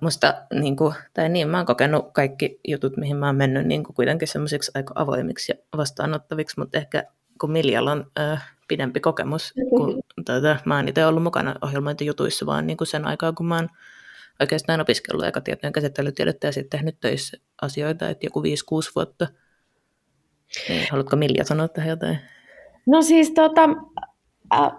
musta, 0.00 0.34
niin 0.54 0.76
kuin, 0.76 0.94
tai 1.14 1.28
niin, 1.28 1.48
mä 1.48 1.56
oon 1.56 1.66
kokenut 1.66 2.12
kaikki 2.12 2.60
jutut, 2.68 2.96
mihin 2.96 3.16
mä 3.16 3.26
oon 3.26 3.36
mennyt 3.36 3.66
niin 3.66 3.84
kuin 3.84 3.94
kuitenkin 3.94 4.28
semmoisiksi 4.28 4.70
aika 4.74 4.94
avoimiksi 4.96 5.52
ja 5.52 5.76
vastaanottaviksi, 5.76 6.60
mutta 6.60 6.78
ehkä 6.78 7.04
kun 7.40 7.50
Miljalla 7.50 7.92
on 7.92 8.10
ö, 8.18 8.36
pidempi 8.68 9.00
kokemus, 9.00 9.54
kun 9.70 10.00
tuota, 10.26 10.56
mä 10.64 10.76
oon 10.76 10.88
itse 10.88 11.06
ollut 11.06 11.22
mukana 11.22 11.54
ohjelmointijutuissa 11.62 12.46
vaan 12.46 12.66
niin 12.66 12.76
kuin 12.76 12.88
sen 12.88 13.06
aikaa, 13.06 13.32
kun 13.32 13.46
mä 13.46 13.54
oon 13.54 13.68
oikeastaan 14.40 14.80
opiskellut 14.80 15.24
aikatietojen 15.24 15.72
käsittelytiedettä 15.72 16.46
ja 16.46 16.52
sitten 16.52 16.78
tehnyt 16.78 17.00
töissä 17.00 17.36
asioita, 17.62 18.08
että 18.08 18.26
joku 18.26 18.42
5-6 18.42 18.44
vuotta. 18.96 19.28
Niin, 20.68 20.86
haluatko 20.90 21.16
Milja 21.16 21.44
sanoa 21.44 21.68
tähän 21.68 21.90
jotain? 21.90 22.18
No 22.86 23.02
siis 23.02 23.30
tota, 23.30 23.68
äh, 24.54 24.72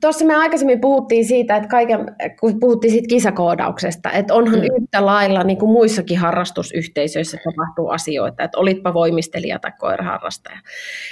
tuossa 0.00 0.24
me 0.24 0.34
aikaisemmin 0.34 0.80
puhuttiin 0.80 1.24
siitä, 1.24 1.56
että 1.56 1.68
kaiken, 1.68 2.16
kun 2.40 2.60
puhuttiin 2.60 2.90
siitä 2.90 3.08
kisakoodauksesta, 3.08 4.12
että 4.12 4.34
onhan 4.34 4.60
mm. 4.60 4.66
yhtä 4.80 5.06
lailla 5.06 5.44
niin 5.44 5.58
kuin 5.58 5.72
muissakin 5.72 6.18
harrastusyhteisöissä 6.18 7.38
tapahtuu 7.44 7.88
asioita, 7.88 8.44
että 8.44 8.58
olitpa 8.58 8.94
voimistelija 8.94 9.58
tai 9.58 9.72
koiraharrastaja. 9.78 10.58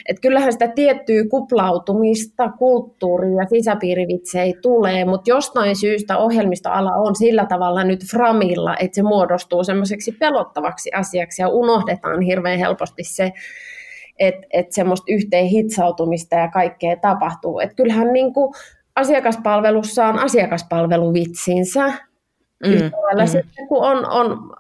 Että 0.09 0.20
kyllähän 0.20 0.52
sitä 0.52 0.68
tiettyä 0.68 1.22
kuplautumista, 1.31 2.50
kulttuuria 2.59 3.42
ja 3.42 3.48
sisäpiirivitsejä 3.48 4.54
tulee, 4.62 5.04
mutta 5.04 5.31
jostain 5.31 5.76
syystä 5.76 6.18
ohjelmistoala 6.18 6.90
on 6.92 7.16
sillä 7.16 7.46
tavalla 7.46 7.85
nyt 7.85 8.00
framilla, 8.11 8.76
että 8.76 8.94
se 8.94 9.02
muodostuu 9.02 9.64
semmoiseksi 9.64 10.12
pelottavaksi 10.12 10.90
asiaksi 10.92 11.42
ja 11.42 11.48
unohdetaan 11.48 12.22
hirveän 12.22 12.59
helposti 12.59 13.04
se, 13.04 13.33
että 14.18 14.46
et 14.52 14.72
semmoista 14.72 15.04
yhteen 15.09 15.46
hitsautumista 15.46 16.37
ja 16.37 16.48
kaikkea 16.48 16.96
tapahtuu. 16.96 17.61
Et 17.61 17.74
kyllähän 17.76 18.12
niin 18.12 18.35
kuin 18.35 18.54
asiakaspalvelussa 18.96 20.07
on 20.07 20.18
asiakaspalveluvitsinsä, 20.18 21.88
mm, 22.66 22.72
mm. 22.72 23.26
sitten 23.26 23.68
kun 23.68 23.83
on, 23.83 24.11
on 24.11 24.50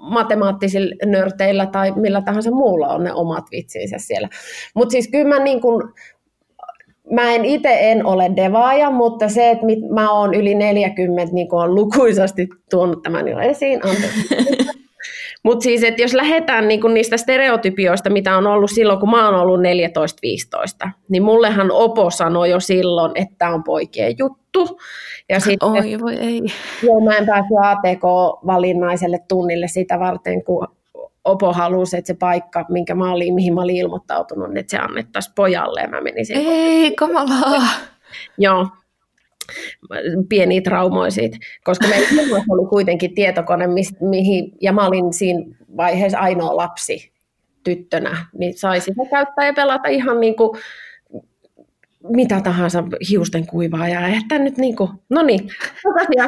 matemaattisilla 0.00 0.94
nörteillä 1.06 1.66
tai 1.66 1.92
millä 1.96 2.22
tahansa 2.22 2.50
muulla 2.50 2.88
on 2.88 3.04
ne 3.04 3.12
omat 3.12 3.44
vitsinsä 3.50 3.96
siellä. 3.98 4.28
Mutta 4.74 4.92
siis 4.92 5.08
kyllä 5.08 5.28
mä 5.28 5.44
niin 5.44 5.60
kuin, 5.60 5.82
mä 7.10 7.32
en 7.32 7.44
itse 7.44 7.90
en 7.90 8.06
ole 8.06 8.30
devaaja, 8.36 8.90
mutta 8.90 9.28
se, 9.28 9.50
että 9.50 9.66
mä 9.94 10.12
oon 10.12 10.34
yli 10.34 10.54
40, 10.54 11.34
niin 11.34 11.48
kuin 11.48 11.62
on 11.62 11.74
lukuisasti 11.74 12.48
tuonut 12.70 13.02
tämän 13.02 13.28
jo 13.28 13.38
esiin, 13.38 13.80
Mutta 15.42 15.62
siis, 15.62 15.84
että 15.84 16.02
jos 16.02 16.14
lähdetään 16.14 16.68
niinku 16.68 16.88
niistä 16.88 17.16
stereotypioista, 17.16 18.10
mitä 18.10 18.36
on 18.36 18.46
ollut 18.46 18.70
silloin, 18.70 19.00
kun 19.00 19.10
mä 19.10 19.28
oon 19.28 19.40
ollut 19.40 19.60
14-15, 20.86 20.90
niin 21.08 21.22
mullehan 21.22 21.70
Opo 21.70 22.10
sanoi 22.10 22.50
jo 22.50 22.60
silloin, 22.60 23.12
että 23.14 23.34
tämä 23.38 23.54
on 23.54 23.64
poikien 23.64 24.14
juttu. 24.18 24.80
Ja 25.28 25.40
sitten, 25.40 25.68
Oi, 25.68 26.00
voi 26.00 26.14
ei. 26.14 26.42
Joo, 26.82 27.00
mä 27.00 27.16
en 27.16 27.26
päässyt 27.26 27.56
ATK-valinnaiselle 27.62 29.18
tunnille 29.28 29.68
sitä 29.68 29.98
varten, 29.98 30.44
kun 30.44 30.68
Opo 31.24 31.52
halusi, 31.52 31.96
että 31.96 32.06
se 32.06 32.14
paikka, 32.14 32.64
minkä 32.68 32.94
mä 32.94 33.12
olin, 33.12 33.34
mihin 33.34 33.54
mä 33.54 33.60
olin 33.60 33.76
ilmoittautunut, 33.76 34.56
että 34.56 34.70
se 34.70 34.78
annettaisiin 34.78 35.34
pojalle 35.34 35.80
ja 35.80 35.88
mä 35.88 36.00
menisin. 36.00 36.36
Ei, 36.36 36.94
kamalaa. 36.94 37.62
Joo, 38.38 38.66
pieniä 40.28 40.60
traumoisia, 40.60 41.28
koska 41.64 41.88
meillä 41.88 42.44
oli 42.48 42.68
kuitenkin 42.68 43.14
tietokone, 43.14 43.66
mihin, 44.00 44.52
ja 44.60 44.72
mä 44.72 44.86
olin 44.86 45.12
siinä 45.12 45.56
vaiheessa 45.76 46.18
ainoa 46.18 46.56
lapsi 46.56 47.12
tyttönä, 47.64 48.26
niin 48.38 48.58
sai 48.58 48.80
sitä 48.80 49.02
käyttää 49.10 49.46
ja 49.46 49.52
pelata 49.52 49.88
ihan 49.88 50.20
niin 50.20 50.36
kuin 50.36 50.58
mitä 52.08 52.40
tahansa 52.40 52.84
hiusten 53.10 53.46
kuivaa 53.46 53.88
ja 53.88 54.08
että 54.08 54.38
nyt 54.38 54.58
niin 54.58 54.76
kuin, 54.76 54.90
no 55.10 55.22
niin, 55.22 55.40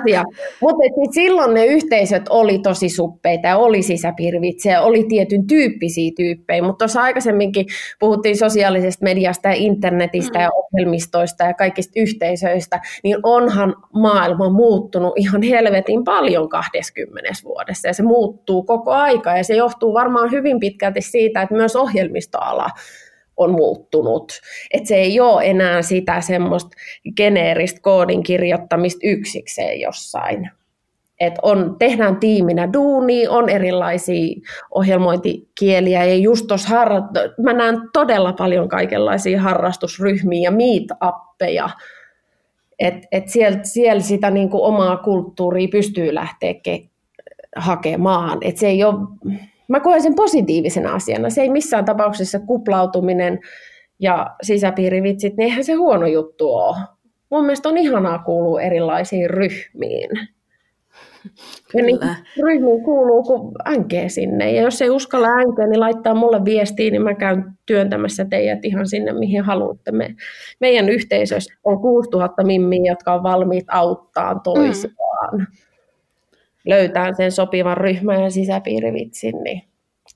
asia. 0.01 0.25
Mutta 0.61 0.83
siis 0.95 1.15
silloin 1.15 1.55
ne 1.55 1.67
yhteisöt 1.67 2.23
oli 2.29 2.59
tosi 2.59 2.89
suppeita 2.89 3.49
ja 3.49 3.57
oli 3.57 3.83
sisäpiirivitsejä, 3.83 4.83
oli 4.83 5.05
tietyn 5.05 5.47
tyyppisiä 5.47 6.11
tyyppejä, 6.17 6.63
mutta 6.63 6.79
tuossa 6.79 7.03
aikaisemminkin 7.03 7.67
puhuttiin 8.01 8.39
sosiaalisesta 8.39 9.05
mediasta 9.05 9.49
ja 9.49 9.55
internetistä 9.55 10.39
mm. 10.39 10.43
ja 10.43 10.51
ohjelmistoista 10.51 11.45
ja 11.45 11.55
kaikista 11.55 11.93
yhteisöistä, 11.97 12.81
niin 13.05 13.17
onhan 13.23 13.75
maailma 13.95 14.51
muuttunut 14.51 15.13
ihan 15.17 15.43
helvetin 15.43 16.05
paljon 16.05 16.49
20 16.49 17.31
vuodessa 17.45 17.89
ja 17.89 17.95
se 17.95 18.03
muuttuu 18.03 18.63
koko 18.63 18.91
aika 18.91 19.37
ja 19.37 19.45
se 19.45 19.55
johtuu 19.55 19.95
varmaan 19.95 20.31
hyvin 20.31 20.61
pitkälti 20.61 21.01
siitä, 21.01 21.43
että 21.43 21.55
myös 21.55 21.77
ohjelmistoala 21.77 22.69
on 23.37 23.51
muuttunut. 23.51 24.33
Että 24.75 24.89
se 24.89 24.97
ei 24.97 25.21
ole 25.21 25.45
enää 25.45 25.83
sitä 25.83 26.21
semmoista 26.21 26.71
geneeristä 27.17 27.81
koodin 27.83 28.23
kirjoittamista 28.23 29.01
yksikseen 29.03 29.81
jossain. 29.81 30.51
Et 31.21 31.35
on, 31.43 31.77
tehdään 31.79 32.17
tiiminä 32.17 32.73
duuni, 32.73 33.29
on 33.29 33.49
erilaisia 33.49 34.41
ohjelmointikieliä 34.75 36.05
ja 36.05 36.17
just 36.17 36.47
tuossa 36.47 36.69
harra- 36.69 37.03
mä 37.43 37.53
näen 37.53 37.81
todella 37.93 38.33
paljon 38.33 38.69
kaikenlaisia 38.69 39.41
harrastusryhmiä 39.41 40.41
ja 40.41 40.51
meet-appeja, 40.51 41.71
että 42.79 43.09
et 43.13 43.29
siellä, 43.29 43.59
siellä 43.63 44.03
sitä 44.03 44.31
niinku 44.31 44.65
omaa 44.65 44.97
kulttuuria 44.97 45.69
pystyy 45.69 46.15
lähteä 46.15 46.53
ke- 46.53 46.89
hakemaan. 47.57 48.39
Et 48.41 48.57
se 48.57 48.67
ei 48.67 48.85
ole 48.85 48.95
mä 49.73 49.81
koen 49.81 50.03
sen 50.03 50.15
positiivisena 50.15 50.95
asiana. 50.95 51.31
Se 51.31 51.43
ei 51.43 51.51
missään 51.51 51.85
tapauksessa 51.85 52.39
kuplautuminen 52.39 53.41
ja 54.01 54.27
sisäpiirivitsit, 54.43 55.37
niin 55.37 55.45
eihän 55.45 55.65
se 55.65 55.73
huono 55.73 56.07
juttu 56.07 56.55
ole. 56.55 56.77
Mun 57.31 57.45
mielestä 57.45 57.69
on 57.69 57.79
ihanaa 57.79 58.19
kuulua 58.19 58.61
erilaisiin 58.61 59.31
ryhmiin. 59.31 60.11
Ja 61.75 61.85
niin 61.85 61.99
ryhmiin 62.43 62.83
kuuluu, 62.85 63.23
kun 63.23 63.53
änkee 63.67 64.09
sinne. 64.09 64.53
Ja 64.53 64.63
jos 64.63 64.83
ei 64.83 64.91
uskalla 64.91 65.29
änkeä, 65.29 65.67
niin 65.67 65.81
laittaa 65.81 66.15
mulle 66.15 66.45
viestiä, 66.45 66.91
niin 66.91 67.03
mä 67.03 67.15
käyn 67.15 67.45
työntämässä 67.67 68.25
teidät 68.25 68.65
ihan 68.65 68.89
sinne, 68.89 69.13
mihin 69.13 69.43
haluatte. 69.43 69.93
Me, 69.93 70.15
meidän 70.61 70.89
yhteisössä 70.89 71.55
on 71.65 71.81
6000 71.81 72.45
mimmiä, 72.45 72.93
jotka 72.93 73.15
on 73.15 73.23
valmiit 73.23 73.67
auttaa 73.69 74.41
toisiaan. 74.45 75.39
Mm 75.39 75.47
löytää 76.67 77.13
sen 77.17 77.33
sopivan 77.33 77.77
ryhmän 77.77 78.23
ja 78.23 78.31
sisäpiirivitsin, 78.31 79.35
niin 79.45 79.63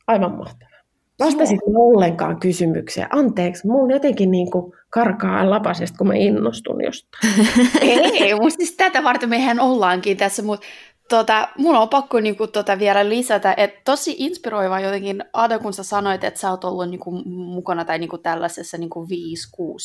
aivan 0.07 0.33
mahtavaa. 0.33 0.77
Vastasit 1.19 1.61
ollenkaan 1.75 2.41
kysymykseen. 2.41 3.09
Anteeksi, 3.11 3.67
mun 3.67 3.91
jotenkin 3.91 4.31
niin 4.31 4.51
kuin 4.51 4.73
karkaa 4.91 5.51
lapasesta, 5.51 5.99
kun 5.99 6.07
mä 6.07 6.15
innostun 6.15 6.85
jostain. 6.85 7.35
ei, 8.21 8.35
mutta 8.35 8.57
siis 8.57 8.77
tätä 8.77 9.05
varten 9.05 9.29
mehän 9.29 9.61
ollaankin 9.61 10.17
tässä, 10.17 10.43
mutta 10.43 10.67
tota, 11.09 11.49
mun 11.59 11.77
on 11.77 11.89
pakko 11.89 12.21
niinku, 12.21 12.47
tota, 12.47 12.79
vielä 12.79 13.09
lisätä, 13.09 13.55
että 13.57 13.81
tosi 13.85 14.15
inspiroiva 14.19 14.81
jotenkin, 14.81 15.25
Ada, 15.33 15.59
kun 15.59 15.73
sä 15.73 15.83
sanoit, 15.83 16.25
että 16.25 16.41
sä 16.41 16.51
oot 16.51 16.65
ollut 16.65 16.91
niinku, 16.91 17.11
mukana 17.25 17.85
tai 17.85 17.99
niinku, 17.99 18.19
tällaisessa 18.19 18.79
niinku, 18.79 19.07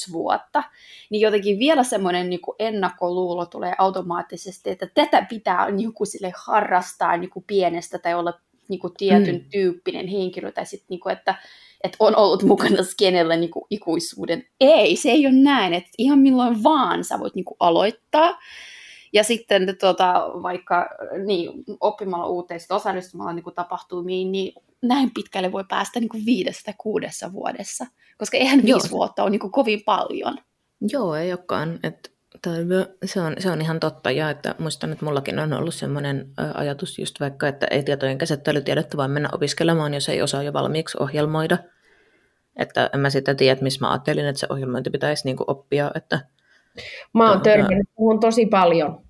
5-6 0.09 0.11
vuotta, 0.11 0.63
niin 1.09 1.21
jotenkin 1.21 1.59
vielä 1.59 1.83
semmoinen 1.83 2.29
niinku, 2.29 2.55
ennakkoluulo 2.59 3.45
tulee 3.45 3.73
automaattisesti, 3.77 4.69
että 4.69 4.87
tätä 4.93 5.25
pitää 5.29 5.71
niinku, 5.71 6.05
sille 6.05 6.33
harrastaa 6.37 7.17
niinku, 7.17 7.43
pienestä 7.47 7.99
tai 7.99 8.13
olla 8.13 8.33
niinku, 8.67 8.89
tietyn 8.89 9.35
mm. 9.35 9.45
tyyppinen 9.51 10.07
henkilö, 10.07 10.51
tai 10.51 10.65
sitten, 10.65 10.87
niinku, 10.89 11.09
että 11.09 11.35
että 11.83 11.97
on 11.99 12.15
ollut 12.15 12.43
mukana 12.43 12.83
skenellä 12.83 13.35
niinku, 13.35 13.67
ikuisuuden. 13.69 14.45
Ei, 14.59 14.95
se 14.95 15.09
ei 15.09 15.27
ole 15.27 15.35
näin, 15.35 15.73
että 15.73 15.89
ihan 15.97 16.19
milloin 16.19 16.63
vaan 16.63 17.03
sä 17.03 17.19
voit 17.19 17.35
niinku, 17.35 17.55
aloittaa. 17.59 18.37
Ja 19.13 19.23
sitten 19.23 19.77
tota, 19.79 20.13
vaikka 20.43 20.89
niin, 21.25 21.51
oppimalla 21.79 22.27
uuteista 22.27 22.75
osallistumalla 22.75 23.33
niin 23.33 23.55
tapahtumiin, 23.55 24.31
niin 24.31 24.53
näin 24.81 25.11
pitkälle 25.13 25.51
voi 25.51 25.63
päästä 25.69 25.99
niin 25.99 26.09
kuin 26.09 26.25
viidestä 26.25 26.73
kuudessa 26.77 27.33
vuodessa, 27.33 27.85
koska 28.17 28.37
eihän 28.37 28.67
Joo. 28.67 28.77
viisi 28.77 28.91
vuotta 28.91 29.23
ole 29.23 29.29
niin 29.29 29.39
kuin 29.39 29.51
kovin 29.51 29.81
paljon. 29.85 30.37
Joo, 30.91 31.15
ei 31.15 31.31
olekaan. 31.31 31.79
Että 31.83 32.09
se 33.05 33.21
on, 33.21 33.35
se 33.39 33.51
on 33.51 33.61
ihan 33.61 33.79
totta, 33.79 34.11
ja 34.11 34.29
että 34.29 34.55
muistan, 34.59 34.91
että 34.91 35.05
mullakin 35.05 35.39
on 35.39 35.53
ollut 35.53 35.73
sellainen 35.73 36.33
ajatus 36.53 36.99
just 36.99 37.19
vaikka, 37.19 37.47
että 37.47 37.67
ei 37.71 37.83
tietojen 37.83 38.17
käsittelytiedettä 38.17 38.97
vaan 38.97 39.11
mennä 39.11 39.29
opiskelemaan, 39.33 39.93
jos 39.93 40.09
ei 40.09 40.21
osaa 40.21 40.43
jo 40.43 40.53
valmiiksi 40.53 40.97
ohjelmoida. 40.99 41.57
Että 42.55 42.89
en 42.93 42.99
mä 42.99 43.09
sitä 43.09 43.35
tiedä, 43.35 43.61
missä 43.61 43.85
mä 43.85 43.91
ajattelin, 43.91 44.25
että 44.25 44.39
se 44.39 44.47
ohjelmointi 44.49 44.89
pitäisi 44.89 45.25
niinku 45.25 45.43
oppia, 45.47 45.91
että 45.95 46.19
Mä 47.13 47.31
oon 47.31 47.41
törmännyt 47.41 47.87
puhun 47.95 48.19
tosi 48.19 48.45
paljon 48.45 49.03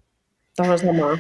tuohon 0.58 0.80
samaan. 0.80 1.17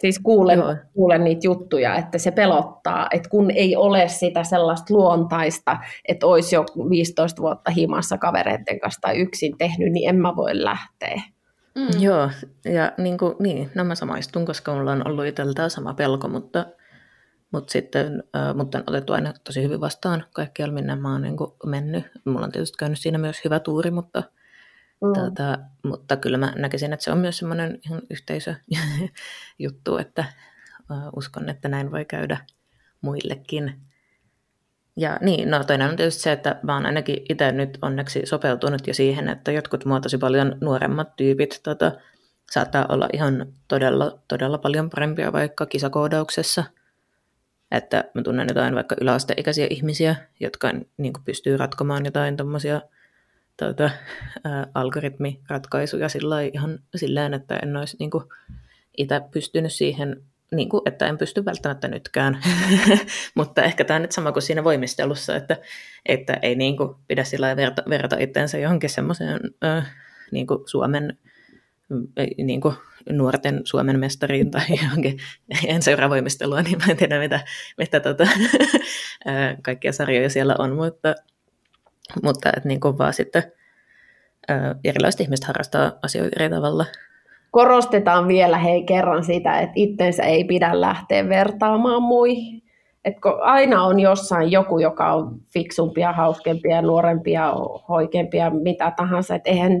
Siis 0.00 0.18
kuulen, 0.18 0.58
kuulen 0.92 1.24
niitä 1.24 1.40
juttuja, 1.44 1.96
että 1.96 2.18
se 2.18 2.30
pelottaa, 2.30 3.08
että 3.10 3.28
kun 3.28 3.50
ei 3.50 3.76
ole 3.76 4.08
sitä 4.08 4.44
sellaista 4.44 4.94
luontaista, 4.94 5.78
että 6.08 6.26
olisi 6.26 6.54
jo 6.54 6.64
15 6.90 7.42
vuotta 7.42 7.70
himassa 7.70 8.18
kavereiden 8.18 8.80
kanssa 8.80 9.00
tai 9.00 9.16
yksin 9.16 9.58
tehnyt, 9.58 9.92
niin 9.92 10.08
en 10.08 10.16
mä 10.16 10.36
voi 10.36 10.64
lähteä. 10.64 11.22
Mm. 11.74 12.00
Joo, 12.00 12.30
ja 12.64 12.92
niin, 12.98 13.18
kuin, 13.18 13.36
niin, 13.38 13.70
no 13.74 13.84
mä 13.84 13.94
samaistun, 13.94 14.46
koska 14.46 14.74
mulla 14.74 14.92
on 14.92 15.08
ollut 15.08 15.26
itsellä 15.26 15.68
sama 15.68 15.94
pelko, 15.94 16.28
mutta, 16.28 16.66
mutta 17.52 17.72
sitten 17.72 18.22
äh, 18.36 18.54
mutta 18.54 18.78
on 18.78 18.84
otettu 18.86 19.12
aina 19.12 19.32
tosi 19.44 19.62
hyvin 19.62 19.80
vastaan 19.80 20.24
kaikkialla, 20.34 20.74
minne 20.74 20.96
mä 20.96 21.12
oon 21.12 21.22
niin 21.22 21.36
mennyt. 21.66 22.04
Mulla 22.24 22.44
on 22.44 22.52
tietysti 22.52 22.76
käynyt 22.78 22.98
siinä 22.98 23.18
myös 23.18 23.44
hyvä 23.44 23.60
tuuri, 23.60 23.90
mutta, 23.90 24.22
Mm. 25.04 25.12
Tota, 25.12 25.58
mutta 25.84 26.16
kyllä 26.16 26.38
mä 26.38 26.52
näkisin, 26.56 26.92
että 26.92 27.04
se 27.04 27.12
on 27.12 27.18
myös 27.18 27.38
semmoinen 27.38 27.78
ihan 27.86 28.02
yhteisöjuttu, 28.10 29.96
että 30.00 30.24
uskon, 31.16 31.48
että 31.48 31.68
näin 31.68 31.92
voi 31.92 32.04
käydä 32.04 32.38
muillekin. 33.00 33.80
Ja 34.96 35.18
niin, 35.20 35.50
no 35.50 35.64
toinen 35.64 35.90
on 35.90 35.96
tietysti 35.96 36.22
se, 36.22 36.32
että 36.32 36.60
mä 36.62 36.74
oon 36.74 36.86
ainakin 36.86 37.16
itse 37.28 37.52
nyt 37.52 37.78
onneksi 37.82 38.22
sopeutunut 38.24 38.86
jo 38.86 38.94
siihen, 38.94 39.28
että 39.28 39.52
jotkut 39.52 39.84
mua 39.84 40.00
tosi 40.00 40.18
paljon 40.18 40.56
nuoremmat 40.60 41.16
tyypit 41.16 41.60
tota, 41.62 41.92
saattaa 42.50 42.86
olla 42.88 43.08
ihan 43.12 43.46
todella, 43.68 44.18
todella 44.28 44.58
paljon 44.58 44.90
parempia 44.90 45.32
vaikka 45.32 45.66
kisakoodauksessa. 45.66 46.64
Että 47.70 48.04
mä 48.14 48.22
tunnen 48.22 48.48
jotain 48.48 48.74
vaikka 48.74 48.96
yläasteikäisiä 49.00 49.66
ihmisiä, 49.70 50.16
jotka 50.40 50.70
niin 50.96 51.12
pystyy 51.24 51.56
ratkomaan 51.56 52.04
jotain 52.04 52.36
tommosia 52.36 52.80
tuota, 53.56 53.90
algoritmiratkaisuja 54.74 56.08
sillä 56.08 56.40
ihan 56.40 56.78
silleen, 56.96 57.34
että 57.34 57.56
en 57.56 57.76
olisi 57.76 57.96
niin 58.00 58.10
itse 58.96 59.20
pystynyt 59.30 59.72
siihen, 59.72 60.22
niin 60.54 60.68
kuin, 60.68 60.82
että 60.86 61.06
en 61.06 61.18
pysty 61.18 61.44
välttämättä 61.44 61.88
nytkään, 61.88 62.38
mutta 63.34 63.62
ehkä 63.62 63.84
tämä 63.84 63.96
on 63.96 64.02
nyt 64.02 64.12
sama 64.12 64.32
kuin 64.32 64.42
siinä 64.42 64.64
voimistelussa, 64.64 65.36
että, 65.36 65.56
että 66.06 66.38
ei 66.42 66.54
niin 66.54 66.76
kuin, 66.76 66.94
pidä 67.08 67.24
sillä 67.24 67.56
verta, 67.56 67.82
verrata 67.88 68.16
itseensä 68.18 68.58
johonkin 68.58 68.90
semmoiseen 68.90 69.40
niin 70.30 70.46
Suomen 70.66 71.18
niin 72.36 72.60
kuin 72.60 72.74
nuorten 73.10 73.60
Suomen 73.64 74.00
mestariin 74.00 74.50
tai 74.50 74.66
johonkin, 74.82 75.18
en 75.66 75.82
seuraa 75.82 76.10
voimistelua, 76.10 76.62
niin 76.62 76.78
mä 76.78 76.84
en 76.90 76.96
tiedä 76.96 77.18
mitä, 77.18 77.40
mitä 77.78 78.00
tota, 78.00 78.28
kaikkia 79.64 79.92
sarjoja 79.92 80.30
siellä 80.30 80.54
on, 80.58 80.74
mutta, 80.74 81.14
mutta 82.22 82.48
että 82.56 82.68
niin 82.68 82.80
kuin 82.80 82.98
vaan 82.98 83.12
sitten 83.12 83.42
erilaiset 84.84 85.20
ihmiset 85.20 85.46
harrastaa 85.46 85.92
asioita 86.02 86.36
eri 86.36 86.54
tavalla. 86.54 86.84
Korostetaan 87.50 88.28
vielä 88.28 88.58
hei 88.58 88.84
kerran 88.84 89.24
sitä, 89.24 89.58
että 89.58 89.72
itsensä 89.76 90.22
ei 90.22 90.44
pidä 90.44 90.80
lähteä 90.80 91.28
vertaamaan 91.28 92.02
muihin. 92.02 92.64
Et 93.04 93.20
kun 93.20 93.42
aina 93.42 93.82
on 93.82 94.00
jossain 94.00 94.50
joku, 94.50 94.78
joka 94.78 95.12
on 95.12 95.40
fiksumpia, 95.52 96.12
hauskempia, 96.12 96.82
nuorempia, 96.82 97.52
hoikempia, 97.88 98.50
mitä 98.50 98.92
tahansa. 98.96 99.34
Et 99.34 99.46
eihän, 99.46 99.72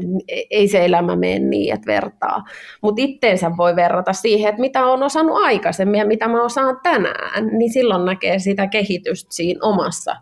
ei 0.50 0.68
se 0.68 0.84
elämä 0.84 1.16
mene 1.16 1.38
niin, 1.38 1.74
että 1.74 1.86
vertaa. 1.86 2.42
Mutta 2.82 3.02
itteensä 3.02 3.50
voi 3.56 3.76
verrata 3.76 4.12
siihen, 4.12 4.48
että 4.48 4.60
mitä 4.60 4.86
on 4.86 5.02
osannut 5.02 5.36
aikaisemmin 5.36 5.98
ja 5.98 6.06
mitä 6.06 6.28
mä 6.28 6.44
osaan 6.44 6.80
tänään. 6.82 7.46
Niin 7.46 7.72
silloin 7.72 8.04
näkee 8.04 8.38
sitä 8.38 8.66
kehitystä 8.66 9.34
siinä 9.34 9.60
omassa 9.62 10.16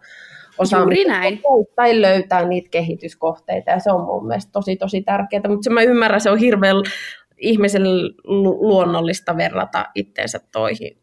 Juuri 0.79 1.05
näin. 1.05 1.41
Tai 1.77 2.01
löytää 2.01 2.45
niitä 2.45 2.69
kehityskohteita 2.71 3.71
ja 3.71 3.79
se 3.79 3.93
on 3.93 4.05
mun 4.05 4.27
mielestä 4.27 4.53
tosi 4.53 4.77
tosi 4.77 5.03
tärkeää. 5.03 5.43
Mutta 5.49 5.71
mä 5.71 5.83
ymmärrän, 5.83 6.21
se 6.21 6.31
on 6.31 6.39
hirveän 6.39 6.77
ihmisen 7.39 7.83
luonnollista 8.61 9.37
verrata 9.37 9.87
itteensä 9.95 10.41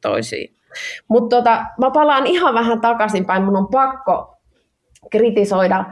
toisiin. 0.02 0.56
Mutta 1.08 1.36
tota, 1.36 1.66
mä 1.80 1.92
palaan 1.92 2.28
ihan 2.28 2.54
vähän 2.54 2.82
takaisinpäin. 2.82 3.44
Mun 3.44 3.58
on 3.58 3.68
pakko 3.68 4.36
kritisoida 5.12 5.86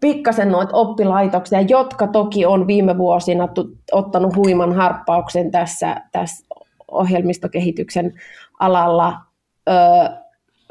pikkasen 0.00 0.50
noita 0.50 0.76
oppilaitoksia, 0.76 1.60
jotka 1.60 2.06
toki 2.06 2.46
on 2.46 2.66
viime 2.66 2.98
vuosina 2.98 3.48
ottanut 3.92 4.36
huiman 4.36 4.72
harppauksen 4.72 5.50
tässä, 5.50 5.96
tässä 6.12 6.46
ohjelmistokehityksen 6.90 8.20
alalla. 8.60 9.16
Öö, 9.68 9.76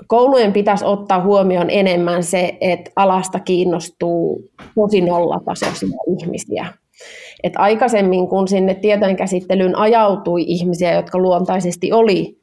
koulujen 0.08 0.54
pitäisi 0.54 0.86
ottaa 0.86 1.22
huomioon 1.22 1.70
enemmän 1.70 2.24
se, 2.24 2.58
että 2.62 2.92
alasta 2.96 3.40
kiinnostuu 3.40 4.52
tosi 4.76 5.02
nollatasoisia 5.02 5.98
ihmisiä. 6.20 6.66
Et 7.44 7.54
aikaisemmin, 7.58 8.28
kun 8.28 8.48
sinne 8.48 8.74
tietojenkäsittelyyn 8.74 9.78
ajautui 9.78 10.44
ihmisiä, 10.48 10.94
jotka 10.94 11.18
luontaisesti 11.18 11.92
oli 11.92 12.38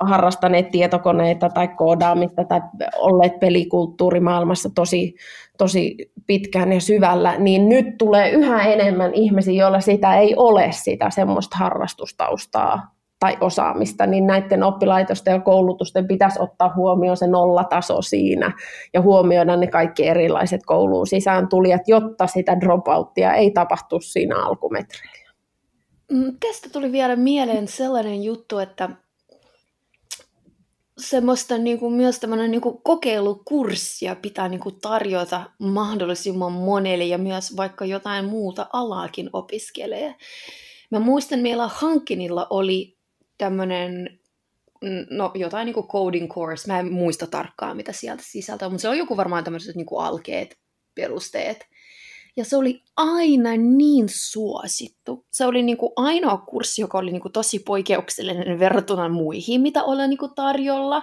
harrastaneet 0.00 0.70
tietokoneita 0.70 1.48
tai 1.48 1.68
koodaamista 1.68 2.44
tai 2.44 2.60
olleet 2.98 3.40
pelikulttuurimaailmassa 3.40 4.70
tosi, 4.74 5.14
tosi 5.58 5.96
pitkään 6.26 6.72
ja 6.72 6.80
syvällä, 6.80 7.38
niin 7.38 7.68
nyt 7.68 7.86
tulee 7.98 8.30
yhä 8.30 8.62
enemmän 8.62 9.14
ihmisiä, 9.14 9.54
joilla 9.54 9.80
sitä 9.80 10.16
ei 10.16 10.34
ole 10.36 10.68
sitä 10.72 11.10
semmoista 11.10 11.56
harrastustaustaa 11.56 12.97
tai 13.20 13.36
osaamista, 13.40 14.06
niin 14.06 14.26
näiden 14.26 14.62
oppilaitosten 14.62 15.32
ja 15.32 15.40
koulutusten 15.40 16.08
pitäisi 16.08 16.40
ottaa 16.40 16.72
huomioon 16.76 17.16
se 17.16 17.26
nollataso 17.26 18.02
siinä 18.02 18.52
ja 18.94 19.02
huomioida 19.02 19.56
ne 19.56 19.66
kaikki 19.66 20.06
erilaiset 20.06 20.60
kouluun 20.66 21.06
sisään 21.06 21.48
tulijat, 21.48 21.82
jotta 21.86 22.26
sitä 22.26 22.60
dropouttia 22.60 23.34
ei 23.34 23.50
tapahtu 23.50 24.00
siinä 24.00 24.42
alkumetreillä. 24.42 25.32
Mm, 26.12 26.36
tästä 26.40 26.68
tuli 26.72 26.92
vielä 26.92 27.16
mieleen 27.16 27.68
sellainen 27.68 28.22
juttu, 28.22 28.58
että 28.58 28.88
semmoista 30.98 31.58
niin 31.58 31.78
kuin, 31.78 31.94
myös 31.94 32.20
tämmöinen 32.20 32.50
niin 32.50 32.60
kuin 32.60 32.82
kokeilukurssia 32.82 34.16
pitää 34.16 34.48
niin 34.48 34.60
kuin, 34.60 34.80
tarjota 34.80 35.50
mahdollisimman 35.58 36.52
monelle 36.52 37.04
ja 37.04 37.18
myös 37.18 37.56
vaikka 37.56 37.84
jotain 37.84 38.24
muuta 38.24 38.66
alaakin 38.72 39.30
opiskelee. 39.32 40.14
Mä 40.90 41.00
muistan, 41.00 41.40
meillä 41.40 41.68
Hankinilla 41.68 42.46
oli 42.50 42.97
tämmöinen, 43.38 44.20
no 45.10 45.30
jotain 45.34 45.66
niin 45.66 45.74
kuin 45.74 45.88
coding 45.88 46.32
course, 46.32 46.72
mä 46.72 46.80
en 46.80 46.92
muista 46.92 47.26
tarkkaan 47.26 47.76
mitä 47.76 47.92
sieltä 47.92 48.22
sisältää, 48.26 48.68
mutta 48.68 48.82
se 48.82 48.88
on 48.88 48.98
joku 48.98 49.16
varmaan 49.16 49.44
tämmöiset 49.44 49.76
niin 49.76 49.86
kuin 49.86 50.04
alkeet, 50.04 50.58
perusteet. 50.94 51.66
Ja 52.36 52.44
se 52.44 52.56
oli 52.56 52.82
aina 52.96 53.56
niin 53.56 54.06
suosittu. 54.08 55.26
Se 55.30 55.46
oli 55.46 55.62
niin 55.62 55.76
kuin 55.76 55.92
ainoa 55.96 56.38
kurssi, 56.38 56.80
joka 56.80 56.98
oli 56.98 57.12
niin 57.12 57.22
kuin 57.22 57.32
tosi 57.32 57.58
poikkeuksellinen 57.58 58.58
verrattuna 58.58 59.08
muihin, 59.08 59.60
mitä 59.60 59.84
oli 59.84 60.08
niin 60.08 60.18
kuin 60.18 60.34
tarjolla. 60.34 61.02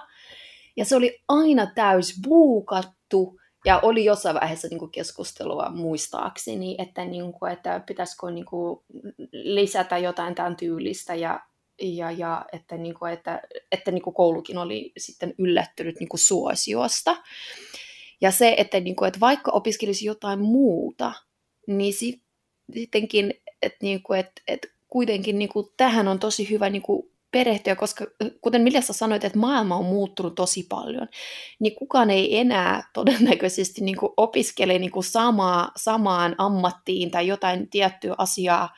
Ja 0.77 0.85
se 0.85 0.95
oli 0.95 1.19
aina 1.27 1.67
täys 1.75 2.19
buukattu. 2.23 3.39
Ja 3.65 3.79
oli 3.79 4.05
jossain 4.05 4.35
vaiheessa 4.35 4.67
niin 4.67 4.79
kuin 4.79 4.91
keskustelua 4.91 5.69
muistaakseni, 5.69 6.75
että, 6.77 7.05
niin 7.05 7.33
kuin, 7.33 7.51
että 7.51 7.81
pitäisikö 7.87 8.31
niin 8.31 8.45
kuin 8.45 8.79
lisätä 9.31 9.97
jotain 9.97 10.35
tämän 10.35 10.55
tyylistä. 10.55 11.15
Ja, 11.15 11.39
ja, 11.81 12.11
ja 12.11 12.45
että, 12.53 12.77
niin 12.77 12.95
kuin, 12.95 13.13
että, 13.13 13.41
että 13.71 13.91
niin 13.91 14.01
kuin 14.01 14.13
koulukin 14.13 14.57
oli 14.57 14.91
sitten 14.97 15.33
yllättynyt 15.37 15.99
niin 15.99 16.09
kuin 16.09 16.19
suosiosta. 16.19 17.17
Ja 18.21 18.31
se, 18.31 18.55
että, 18.57 18.79
niin 18.79 18.95
kuin, 18.95 19.07
että 19.07 19.19
vaikka 19.19 19.51
opiskelisi 19.51 20.05
jotain 20.05 20.39
muuta, 20.39 21.13
niin 21.67 21.93
sittenkin, 21.93 23.33
että, 23.61 23.77
niin 23.81 24.03
kuin, 24.03 24.19
että, 24.19 24.41
että 24.47 24.67
kuitenkin 24.87 25.39
niin 25.39 25.49
kuin, 25.49 25.67
tähän 25.77 26.07
on 26.07 26.19
tosi 26.19 26.49
hyvä 26.49 26.69
niin 26.69 26.81
kuin, 26.81 27.11
perehtyä, 27.31 27.75
koska 27.75 28.05
kuten 28.41 28.61
Miljassa 28.61 28.93
sanoit, 28.93 29.23
että 29.23 29.39
maailma 29.39 29.75
on 29.75 29.85
muuttunut 29.85 30.35
tosi 30.35 30.65
paljon, 30.69 31.07
niin 31.59 31.75
kukaan 31.75 32.09
ei 32.09 32.37
enää 32.37 32.89
todennäköisesti 32.93 33.81
niin 33.81 33.97
kuin, 33.97 34.11
opiskele 34.17 34.79
niin 34.79 34.91
kuin, 34.91 35.03
samaa, 35.03 35.71
samaan 35.75 36.35
ammattiin 36.37 37.11
tai 37.11 37.27
jotain 37.27 37.69
tiettyä 37.69 38.15
asiaa 38.17 38.69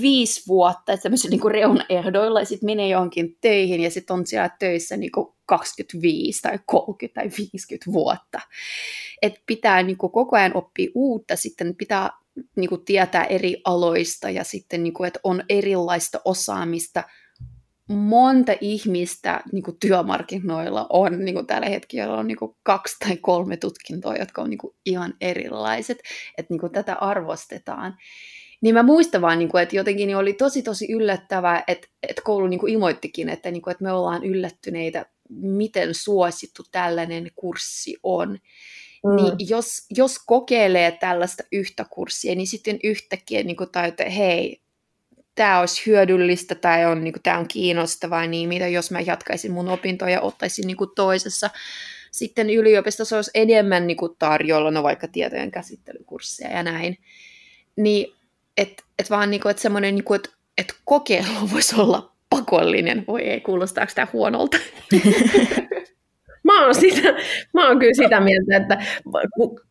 viisi 0.00 0.42
vuotta, 0.48 0.92
että 0.92 1.02
tämmöisillä 1.02 1.36
niin 1.36 1.50
reunaehdoilla, 1.50 2.40
ja 2.40 2.46
sitten 2.46 2.66
menee 2.66 2.88
johonkin 2.88 3.36
töihin, 3.40 3.80
ja 3.80 3.90
sitten 3.90 4.14
on 4.14 4.26
siellä 4.26 4.50
töissä 4.58 4.96
niin 4.96 5.12
kuin 5.12 5.26
25 5.46 6.42
tai 6.42 6.58
30 6.66 7.20
tai 7.20 7.30
50 7.38 7.92
vuotta. 7.92 8.40
Et 9.22 9.34
pitää 9.46 9.82
niin 9.82 9.98
kuin 9.98 10.12
koko 10.12 10.36
ajan 10.36 10.56
oppia 10.56 10.90
uutta, 10.94 11.36
sitten 11.36 11.74
pitää 11.76 12.10
niin 12.56 12.68
kuin 12.68 12.84
tietää 12.84 13.24
eri 13.24 13.60
aloista, 13.64 14.30
ja 14.30 14.44
sitten, 14.44 14.82
niin 14.82 14.94
kuin, 14.94 15.08
että 15.08 15.20
on 15.24 15.42
erilaista 15.48 16.20
osaamista, 16.24 17.04
monta 17.88 18.52
ihmistä 18.60 19.40
niin 19.52 19.62
kuin 19.62 19.76
työmarkkinoilla 19.80 20.86
on 20.90 21.24
niin 21.24 21.34
kuin 21.34 21.46
tällä 21.46 21.68
hetkellä 21.68 22.16
on 22.16 22.26
niin 22.26 22.38
kuin 22.38 22.56
kaksi 22.62 22.96
tai 22.98 23.16
kolme 23.16 23.56
tutkintoa, 23.56 24.16
jotka 24.16 24.42
on 24.42 24.50
niin 24.50 24.58
kuin 24.58 24.74
ihan 24.86 25.14
erilaiset, 25.20 25.98
että 26.38 26.54
niin 26.54 26.60
kuin 26.60 26.72
tätä 26.72 26.94
arvostetaan. 26.94 27.96
Niin 28.60 28.74
mä 28.74 28.82
muistan 28.82 29.22
vaan, 29.22 29.38
niin 29.38 29.48
kuin, 29.48 29.62
että 29.62 29.76
jotenkin 29.76 30.06
niin 30.06 30.16
oli 30.16 30.32
tosi 30.32 30.62
tosi 30.62 30.92
yllättävää, 30.92 31.64
että, 31.68 31.88
että 32.02 32.22
koulu 32.24 32.46
niin 32.46 32.60
kuin 32.60 32.72
ilmoittikin, 32.72 33.28
että, 33.28 33.50
niin 33.50 33.62
kuin, 33.62 33.72
että 33.72 33.84
me 33.84 33.92
ollaan 33.92 34.24
yllättyneitä, 34.24 35.06
miten 35.28 35.94
suosittu 35.94 36.62
tällainen 36.72 37.30
kurssi 37.36 37.96
on. 38.02 38.38
Mm. 39.04 39.16
Niin 39.16 39.48
jos, 39.48 39.86
jos 39.90 40.18
kokeilee 40.26 40.90
tällaista 40.90 41.42
yhtä 41.52 41.86
kurssia, 41.90 42.34
niin 42.34 42.46
sitten 42.46 42.78
yhtäkkiä 42.84 43.42
niin 43.42 43.56
kuin, 43.56 43.70
tai, 43.70 43.88
että 43.88 44.10
hei, 44.10 44.60
tämä 45.34 45.60
olisi 45.60 45.86
hyödyllistä 45.86 46.54
tai 46.54 46.86
on, 46.86 47.04
niin 47.04 47.12
kuin, 47.12 47.22
tämä 47.22 47.38
on 47.38 47.48
kiinnostavaa, 47.48 48.26
niin 48.26 48.48
mitä 48.48 48.68
jos 48.68 48.90
mä 48.90 49.00
jatkaisin 49.00 49.52
mun 49.52 49.68
opintoja 49.68 50.10
ja 50.10 50.20
ottaisin 50.20 50.66
niin 50.66 50.76
kuin, 50.76 50.90
toisessa 50.96 51.50
sitten 52.10 52.50
yliopistossa 52.50 53.16
olisi 53.16 53.30
enemmän 53.34 53.86
niin 53.86 53.96
kuin, 53.96 54.16
tarjolla, 54.18 54.70
no 54.70 54.82
vaikka 54.82 55.08
tietojen 55.08 55.50
käsittelykursseja 55.50 56.56
ja 56.56 56.62
näin. 56.62 56.98
Niin 57.76 58.17
että 58.58 58.84
et 58.98 59.10
vaan 59.10 59.30
niinku, 59.30 59.48
että 59.48 59.62
semmoinen, 59.62 59.94
niinku, 59.94 60.14
että 60.14 60.30
et 60.58 60.74
kokeilu 60.84 61.50
voisi 61.52 61.76
olla 61.76 62.12
pakollinen. 62.30 63.04
Voi 63.06 63.22
ei, 63.22 63.40
kuulostaako 63.40 63.92
tämä 63.94 64.06
huonolta? 64.12 64.56
Mä 66.48 66.64
oon, 66.64 66.74
sitä, 66.74 67.14
mä 67.54 67.68
oon 67.68 67.78
kyllä 67.78 67.94
sitä 67.94 68.20
mieltä, 68.20 68.56
että 68.56 68.78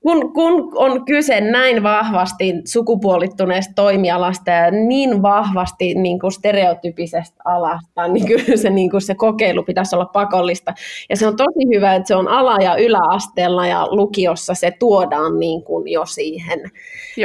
kun, 0.03 0.33
kun 0.33 0.71
on 0.75 1.05
kyse 1.05 1.41
näin 1.41 1.83
vahvasti 1.83 2.53
sukupuolittuneesta 2.65 3.73
toimialasta 3.75 4.51
ja 4.51 4.71
niin 4.71 5.21
vahvasti 5.21 5.93
niin 5.93 6.19
kuin 6.19 6.31
stereotypisestä 6.31 7.41
alasta, 7.45 8.07
niin 8.07 8.25
kyllä 8.27 8.57
se, 8.57 8.69
niin 8.69 8.89
kuin 8.89 9.01
se 9.01 9.15
kokeilu 9.15 9.63
pitäisi 9.63 9.95
olla 9.95 10.05
pakollista. 10.05 10.73
Ja 11.09 11.17
se 11.17 11.27
on 11.27 11.35
tosi 11.35 11.67
hyvä, 11.75 11.95
että 11.95 12.07
se 12.07 12.15
on 12.15 12.27
ala- 12.27 12.63
ja 12.63 12.75
yläasteella 12.75 13.67
ja 13.67 13.87
lukiossa 13.91 14.53
se 14.53 14.71
tuodaan 14.79 15.39
niin 15.39 15.63
kuin 15.63 15.87
jo 15.87 16.05
siihen, 16.05 16.71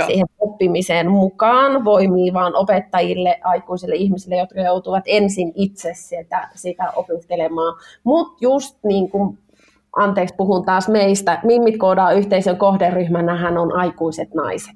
siihen 0.06 0.26
oppimiseen 0.38 1.10
mukaan. 1.10 1.84
Voimii 1.84 2.32
vaan 2.32 2.54
opettajille, 2.54 3.40
aikuisille 3.44 3.94
ihmisille, 3.94 4.36
jotka 4.36 4.60
joutuvat 4.60 5.04
ensin 5.06 5.52
itse 5.54 5.90
sitä, 5.94 6.48
sitä 6.54 6.92
opiskelemaan. 6.96 7.74
Mutta 8.04 8.38
just 8.40 8.78
niin 8.84 9.10
kuin 9.10 9.38
anteeksi 9.96 10.34
puhun 10.36 10.64
taas 10.64 10.88
meistä, 10.88 11.40
Mimmit 11.44 11.76
koodaa 11.78 12.12
yhteisön 12.12 12.56
kohderyhmänähän 12.56 13.58
on 13.58 13.76
aikuiset 13.76 14.34
naiset. 14.34 14.74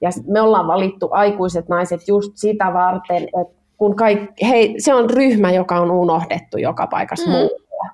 Ja 0.00 0.10
me 0.26 0.40
ollaan 0.40 0.66
valittu 0.66 1.08
aikuiset 1.10 1.68
naiset 1.68 2.08
just 2.08 2.32
sitä 2.34 2.72
varten, 2.72 3.22
että 3.22 3.56
kun 3.76 3.96
kaikki, 3.96 4.48
hei, 4.48 4.74
se 4.78 4.94
on 4.94 5.10
ryhmä, 5.10 5.52
joka 5.52 5.80
on 5.80 5.90
unohdettu 5.90 6.58
joka 6.58 6.86
paikassa 6.86 7.26
mm. 7.26 7.32
muualla. 7.32 7.90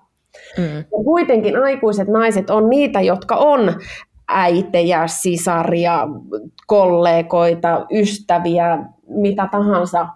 Mm. 0.59 0.77
Ja 0.77 1.05
kuitenkin 1.05 1.63
aikuiset 1.63 2.09
naiset 2.09 2.51
on 2.51 2.71
niitä, 2.71 3.01
jotka 3.01 3.37
on 3.37 3.75
äitejä, 4.29 5.07
sisaria, 5.07 6.09
kollegoita, 6.67 7.87
ystäviä, 7.93 8.79
mitä 9.09 9.49
tahansa. 9.53 10.09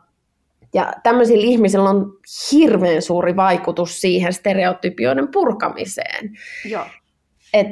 Ja 0.77 0.93
tämmöisillä 1.03 1.45
ihmisillä 1.45 1.91
on 1.91 2.13
hirveän 2.53 3.03
suuri 3.03 3.37
vaikutus 3.37 4.01
siihen 4.01 4.33
stereotypioiden 4.33 5.29
purkamiseen. 5.29 6.31
Joo. 6.65 6.85
Et, 7.55 7.67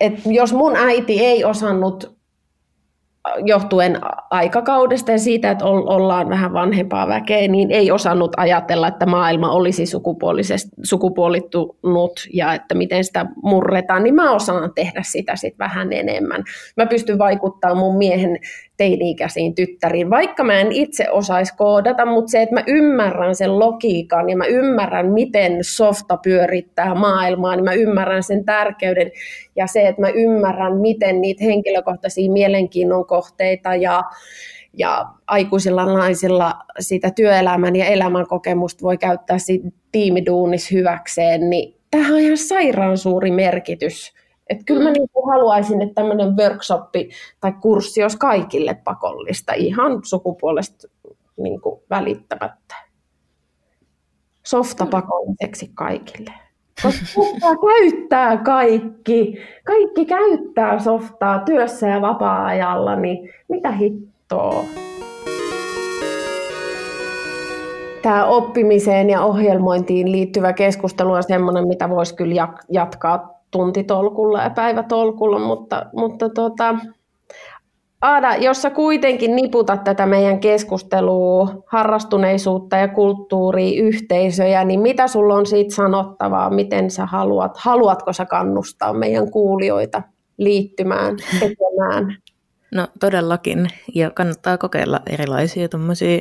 et 0.00 0.14
jos 0.26 0.52
mun 0.52 0.76
äiti 0.76 1.24
ei 1.24 1.44
osannut 1.44 2.18
johtuen 3.44 4.00
aikakaudesta 4.30 5.12
ja 5.12 5.18
siitä, 5.18 5.50
että 5.50 5.64
ollaan 5.64 6.28
vähän 6.28 6.52
vanhempaa 6.52 7.08
väkeä, 7.08 7.48
niin 7.48 7.70
ei 7.70 7.90
osannut 7.90 8.32
ajatella, 8.36 8.88
että 8.88 9.06
maailma 9.06 9.50
olisi 9.50 9.84
sukupuolittunut 10.82 12.12
ja 12.32 12.54
että 12.54 12.74
miten 12.74 13.04
sitä 13.04 13.26
murretaan, 13.42 14.02
niin 14.02 14.14
mä 14.14 14.34
osaan 14.34 14.74
tehdä 14.74 15.02
sitä 15.02 15.36
sit 15.36 15.58
vähän 15.58 15.92
enemmän. 15.92 16.44
Mä 16.76 16.86
pystyn 16.86 17.18
vaikuttamaan 17.18 17.78
mun 17.78 17.98
miehen 17.98 18.38
teini-ikäisiin 18.78 19.54
tyttäriin, 19.54 20.10
vaikka 20.10 20.44
mä 20.44 20.60
en 20.60 20.72
itse 20.72 21.10
osaisi 21.10 21.56
koodata, 21.56 22.06
mutta 22.06 22.30
se, 22.30 22.42
että 22.42 22.54
mä 22.54 22.62
ymmärrän 22.66 23.34
sen 23.34 23.58
logiikan 23.58 24.30
ja 24.30 24.36
mä 24.36 24.44
ymmärrän, 24.44 25.06
miten 25.06 25.58
softa 25.64 26.16
pyörittää 26.16 26.94
maailmaa, 26.94 27.56
niin 27.56 27.64
mä 27.64 27.72
ymmärrän 27.72 28.22
sen 28.22 28.44
tärkeyden. 28.44 29.10
Ja 29.56 29.66
se, 29.66 29.88
että 29.88 30.00
mä 30.00 30.08
ymmärrän, 30.08 30.76
miten 30.76 31.20
niitä 31.20 31.44
henkilökohtaisia 31.44 32.32
mielenkiinnon 32.32 33.06
kohteita 33.06 33.74
ja, 33.74 34.02
ja 34.72 35.06
aikuisilla 35.26 35.86
naisilla 35.86 36.54
sitä 36.80 37.10
työelämän 37.10 37.76
ja 37.76 37.84
elämän 37.84 38.26
kokemusta 38.26 38.82
voi 38.82 38.98
käyttää 38.98 39.36
tiimiduunis 39.92 40.70
hyväkseen, 40.70 41.50
niin 41.50 41.74
tähän 41.90 42.14
on 42.14 42.20
ihan 42.20 42.38
sairaan 42.38 42.98
suuri 42.98 43.30
merkitys 43.30 44.12
että 44.48 44.64
kyllä 44.66 44.84
mä 44.84 44.90
niin 44.90 45.08
haluaisin, 45.26 45.82
että 45.82 45.94
tämmöinen 45.94 46.36
workshop 46.36 46.82
tai 47.40 47.52
kurssi 47.60 48.02
olisi 48.02 48.18
kaikille 48.18 48.74
pakollista, 48.84 49.52
ihan 49.52 50.00
sukupuolesta 50.04 50.88
niin 51.36 51.60
kuin 51.60 51.80
välittämättä. 51.90 52.74
Softa 54.46 54.86
pakolliseksi 54.86 55.70
kaikille. 55.74 56.32
Koska 56.82 57.06
softaa 57.06 57.54
käyttää 57.56 58.36
kaikki. 58.36 59.38
Kaikki 59.64 60.04
käyttää 60.04 60.78
softaa 60.78 61.38
työssä 61.38 61.86
ja 61.86 62.00
vapaa-ajalla, 62.00 62.96
niin 62.96 63.30
mitä 63.48 63.70
hittoa? 63.72 64.64
Tämä 68.02 68.26
oppimiseen 68.26 69.10
ja 69.10 69.22
ohjelmointiin 69.22 70.12
liittyvä 70.12 70.52
keskustelu 70.52 71.12
on 71.12 71.22
sellainen, 71.22 71.68
mitä 71.68 71.90
voisi 71.90 72.16
kyllä 72.16 72.48
jatkaa 72.70 73.37
tuntitolkulla 73.50 74.42
ja 74.42 74.50
päivätolkulla, 74.50 75.38
mutta, 75.38 75.86
mutta 75.92 76.28
tota, 76.28 76.74
Aada, 78.02 78.36
jos 78.36 78.62
sä 78.62 78.70
kuitenkin 78.70 79.36
niputat 79.36 79.84
tätä 79.84 80.06
meidän 80.06 80.40
keskustelua, 80.40 81.62
harrastuneisuutta 81.66 82.76
ja 82.76 82.88
kulttuuria, 82.88 83.82
yhteisöjä, 83.82 84.64
niin 84.64 84.80
mitä 84.80 85.08
sulla 85.08 85.34
on 85.34 85.46
siitä 85.46 85.74
sanottavaa, 85.74 86.50
miten 86.50 86.90
sä 86.90 87.06
haluat, 87.06 87.56
haluatko 87.56 88.12
sä 88.12 88.26
kannustaa 88.26 88.92
meidän 88.92 89.30
kuulijoita 89.30 90.02
liittymään, 90.36 91.16
tekemään? 91.40 92.16
No 92.74 92.88
todellakin, 93.00 93.68
ja 93.94 94.10
kannattaa 94.10 94.58
kokeilla 94.58 95.00
erilaisia 95.06 95.68
tuommoisia, 95.68 96.20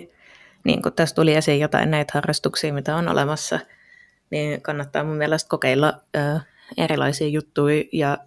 niin 0.63 0.82
kuin 0.82 0.93
tässä 0.93 1.15
tuli 1.15 1.36
esiin 1.36 1.59
jotain 1.59 1.91
näitä 1.91 2.11
harrastuksia, 2.13 2.73
mitä 2.73 2.95
on 2.95 3.07
olemassa, 3.07 3.59
niin 4.30 4.61
kannattaa 4.61 5.03
mun 5.03 5.17
mielestä 5.17 5.49
kokeilla 5.49 5.93
erilaisia 6.78 7.28
juttuja 7.28 7.84
ja 7.93 8.18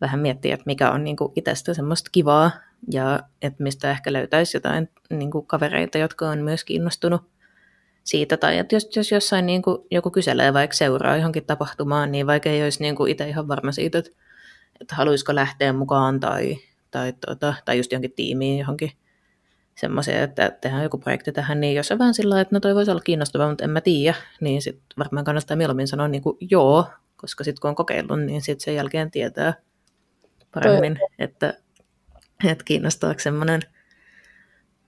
vähän 0.00 0.20
miettiä, 0.20 0.54
että 0.54 0.66
mikä 0.66 0.90
on 0.90 1.04
niin 1.04 1.16
kuin 1.16 1.32
itsestä 1.36 1.74
semmoista 1.74 2.10
kivaa 2.12 2.50
ja 2.92 3.20
että 3.42 3.62
mistä 3.62 3.90
ehkä 3.90 4.12
löytäisi 4.12 4.56
jotain 4.56 4.88
niin 5.10 5.30
kuin 5.30 5.46
kavereita, 5.46 5.98
jotka 5.98 6.28
on 6.28 6.38
myös 6.38 6.64
kiinnostunut 6.64 7.22
siitä. 8.04 8.36
Tai 8.36 8.58
että 8.58 8.76
jos, 8.76 8.96
jos 8.96 9.12
jossain 9.12 9.46
niin 9.46 9.62
kuin 9.62 9.78
joku 9.90 10.10
kyselee 10.10 10.52
vaikka 10.52 10.76
seuraa 10.76 11.16
johonkin 11.16 11.44
tapahtumaan, 11.44 12.12
niin 12.12 12.26
vaikka 12.26 12.48
ei 12.48 12.62
olisi 12.62 12.82
niin 12.82 12.96
kuin 12.96 13.10
itse 13.10 13.28
ihan 13.28 13.48
varma 13.48 13.72
siitä, 13.72 13.98
että, 13.98 14.10
että 14.80 14.94
haluaisiko 14.94 15.34
lähteä 15.34 15.72
mukaan 15.72 16.20
tai, 16.20 16.56
tai, 16.90 17.12
tuota, 17.26 17.54
tai 17.64 17.76
just 17.76 17.92
johonkin 17.92 18.12
tiimiin 18.12 18.58
johonkin 18.58 18.92
semmoisia, 19.74 20.22
että 20.22 20.50
tehdään 20.60 20.82
joku 20.82 20.98
projekti 20.98 21.32
tähän, 21.32 21.60
niin 21.60 21.74
jos 21.74 21.92
on 21.92 21.98
vähän 21.98 22.14
sillä 22.14 22.40
että 22.40 22.56
no 22.56 22.60
toi 22.60 22.74
voisi 22.74 22.90
olla 22.90 23.00
kiinnostavaa, 23.00 23.48
mutta 23.48 23.64
en 23.64 23.70
mä 23.70 23.80
tiedä, 23.80 24.14
niin 24.40 24.62
sitten 24.62 24.84
varmaan 24.98 25.24
kannattaa 25.24 25.56
mieluummin 25.56 25.88
sanoa 25.88 26.08
niin 26.08 26.22
kuin 26.22 26.36
joo, 26.40 26.86
koska 27.16 27.44
sitten 27.44 27.60
kun 27.60 27.68
on 27.68 27.74
kokeillut, 27.74 28.20
niin 28.20 28.42
sitten 28.42 28.64
sen 28.64 28.74
jälkeen 28.74 29.10
tietää 29.10 29.54
paremmin, 30.54 30.96
toi. 30.98 31.08
että, 31.18 31.54
että 32.44 32.64
kiinnostaako 32.64 33.20
semmoinen. 33.20 33.60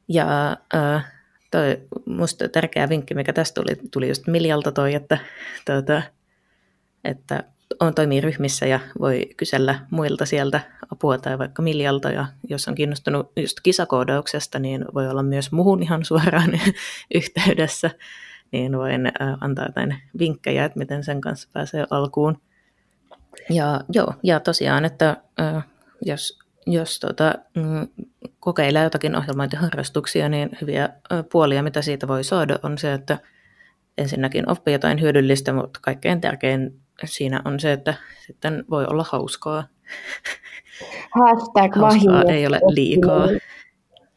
Ja 0.09 0.57
äh, 0.75 1.13
toi 1.51 1.81
musta 2.07 2.49
tärkeä 2.49 2.89
vinkki, 2.89 3.15
mikä 3.15 3.33
tästä 3.33 3.61
tuli, 3.61 3.77
tuli 3.91 4.09
just 4.09 4.27
Miljalta 4.27 4.73
toi, 4.73 4.95
että, 4.95 5.19
tuota, 5.65 6.03
että 7.05 7.45
on 7.81 7.95
toimii 7.95 8.21
ryhmissä 8.21 8.67
ja 8.67 8.81
voi 9.01 9.29
kysellä 9.37 9.81
muilta 9.91 10.27
sieltä 10.27 10.61
apua 10.93 11.19
tai 11.19 11.39
vaikka 11.39 11.63
Miljalta 11.63 12.11
ja 12.11 12.27
jos 12.49 12.69
on 12.69 12.75
kiinnostunut 12.75 13.33
just 13.37 13.61
kisakoodauksesta, 13.63 14.59
niin 14.59 14.85
voi 14.95 15.09
olla 15.09 15.23
myös 15.23 15.53
muhun 15.53 15.83
ihan 15.83 16.05
suoraan 16.05 16.61
yhteydessä 17.15 17.91
niin 18.53 18.79
voin 18.79 19.13
antaa 19.41 19.67
jotain 19.67 19.97
vinkkejä, 20.19 20.65
että 20.65 20.79
miten 20.79 21.05
sen 21.05 21.21
kanssa 21.21 21.49
pääsee 21.53 21.87
alkuun. 21.91 22.41
Ja 23.51 23.81
joo, 23.93 24.15
ja 24.23 24.41
tosiaan, 24.41 24.85
että 24.85 25.17
jos, 26.03 26.39
jos 26.67 27.01
tota, 27.01 27.35
mm, 27.57 27.89
kokeilee 28.41 28.85
jotakin 28.85 29.17
ohjelmointiharrastuksia, 29.17 30.29
niin 30.29 30.51
hyviä 30.61 30.89
puolia, 31.33 31.63
mitä 31.63 31.83
siitä 31.83 32.09
voi 32.09 32.25
saada, 32.25 32.59
on 32.63 32.79
se, 32.79 32.93
että 32.93 33.19
ensinnäkin 33.99 34.51
oppii 34.51 34.75
jotain 34.75 35.01
hyödyllistä, 35.01 35.53
mutta 35.53 35.81
kaikkein 35.83 36.21
tärkein 36.21 36.81
siinä 37.05 37.43
on 37.45 37.61
se, 37.61 37.73
että 37.73 37.95
sitten 38.27 38.65
voi 38.71 38.85
olla 38.85 39.05
hauskaa. 39.09 39.67
Hashtag 41.11 41.75
hauskaa 41.75 42.23
ei 42.23 42.47
ole 42.47 42.61
liikaa. 42.67 43.29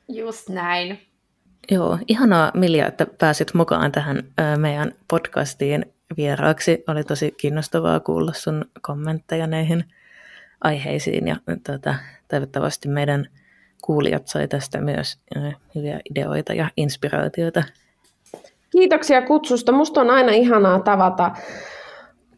Just 0.08 0.50
näin. 0.50 1.09
Joo, 1.72 2.00
ihanaa 2.08 2.52
Milja, 2.54 2.88
että 2.88 3.08
pääsit 3.20 3.54
mukaan 3.54 3.92
tähän 3.92 4.24
meidän 4.58 4.92
podcastiin 5.08 5.86
vieraaksi. 6.18 6.84
Oli 6.88 7.04
tosi 7.04 7.32
kiinnostavaa 7.32 8.00
kuulla 8.00 8.34
sun 8.34 8.66
kommentteja 8.82 9.48
näihin 9.48 9.86
aiheisiin 10.62 11.28
ja 11.28 11.36
tuota, 11.66 11.96
toivottavasti 12.28 12.88
meidän 12.88 13.28
kuulijat 13.82 14.28
sai 14.28 14.48
tästä 14.48 14.82
myös 14.82 15.20
hyviä 15.76 16.00
ideoita 16.12 16.54
ja 16.54 16.70
inspiraatioita. 16.78 17.64
Kiitoksia 18.72 19.22
kutsusta. 19.22 19.72
Musta 19.72 20.02
on 20.02 20.10
aina 20.10 20.32
ihanaa 20.32 20.80
tavata 20.80 21.32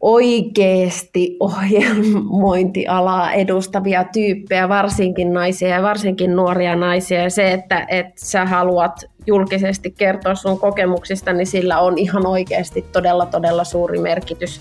oikeasti 0.02 1.36
ohjelmointialaa 1.40 3.32
edustavia 3.32 4.04
tyyppejä, 4.04 4.68
varsinkin 4.68 5.32
naisia 5.32 5.68
ja 5.68 5.82
varsinkin 5.82 6.36
nuoria 6.36 6.76
naisia. 6.76 7.22
Ja 7.22 7.30
se, 7.30 7.52
että, 7.52 7.86
että 7.88 8.26
sä 8.26 8.44
haluat 8.44 9.04
julkisesti 9.26 9.90
kertoa 9.90 10.34
sun 10.34 10.58
kokemuksista, 10.58 11.32
niin 11.32 11.46
sillä 11.46 11.80
on 11.80 11.98
ihan 11.98 12.26
oikeasti 12.26 12.84
todella, 12.92 13.26
todella 13.26 13.64
suuri 13.64 13.98
merkitys 13.98 14.60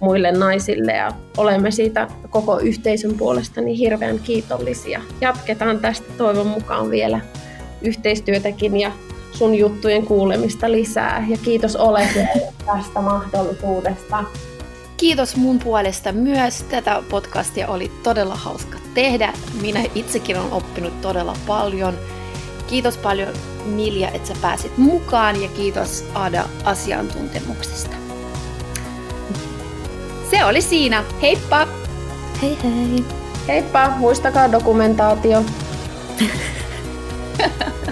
muille 0.00 0.32
naisille. 0.32 0.92
Ja 0.92 1.12
olemme 1.36 1.70
siitä 1.70 2.08
koko 2.30 2.58
yhteisön 2.58 3.14
puolesta 3.18 3.60
niin 3.60 3.76
hirveän 3.76 4.18
kiitollisia. 4.18 5.00
Jatketaan 5.20 5.78
tästä 5.78 6.12
toivon 6.18 6.46
mukaan 6.46 6.90
vielä 6.90 7.20
yhteistyötäkin 7.82 8.76
ja 8.76 8.92
sun 9.32 9.54
juttujen 9.54 10.06
kuulemista 10.06 10.72
lisää. 10.72 11.26
Ja 11.28 11.36
kiitos 11.44 11.76
Olesille 11.76 12.52
tästä 12.66 13.00
mahdollisuudesta. 13.00 14.24
Kiitos 15.00 15.36
mun 15.36 15.58
puolesta 15.58 16.12
myös. 16.12 16.62
Tätä 16.62 17.02
podcastia 17.10 17.68
oli 17.68 17.92
todella 18.02 18.34
hauska 18.34 18.78
tehdä. 18.94 19.32
Minä 19.60 19.80
itsekin 19.94 20.38
olen 20.38 20.52
oppinut 20.52 21.00
todella 21.00 21.36
paljon. 21.46 21.98
Kiitos 22.66 22.96
paljon 22.96 23.32
Milja, 23.64 24.10
että 24.10 24.28
sä 24.28 24.34
pääsit 24.42 24.78
mukaan 24.78 25.42
ja 25.42 25.48
kiitos 25.48 26.04
Ada 26.14 26.44
asiantuntemuksesta. 26.64 27.96
Se 30.30 30.44
oli 30.44 30.62
siinä. 30.62 31.04
Heippa! 31.22 31.68
Hei 32.42 32.58
hei! 32.64 33.04
Heippa! 33.48 33.90
Muistakaa 33.96 34.52
dokumentaatio. 34.52 35.44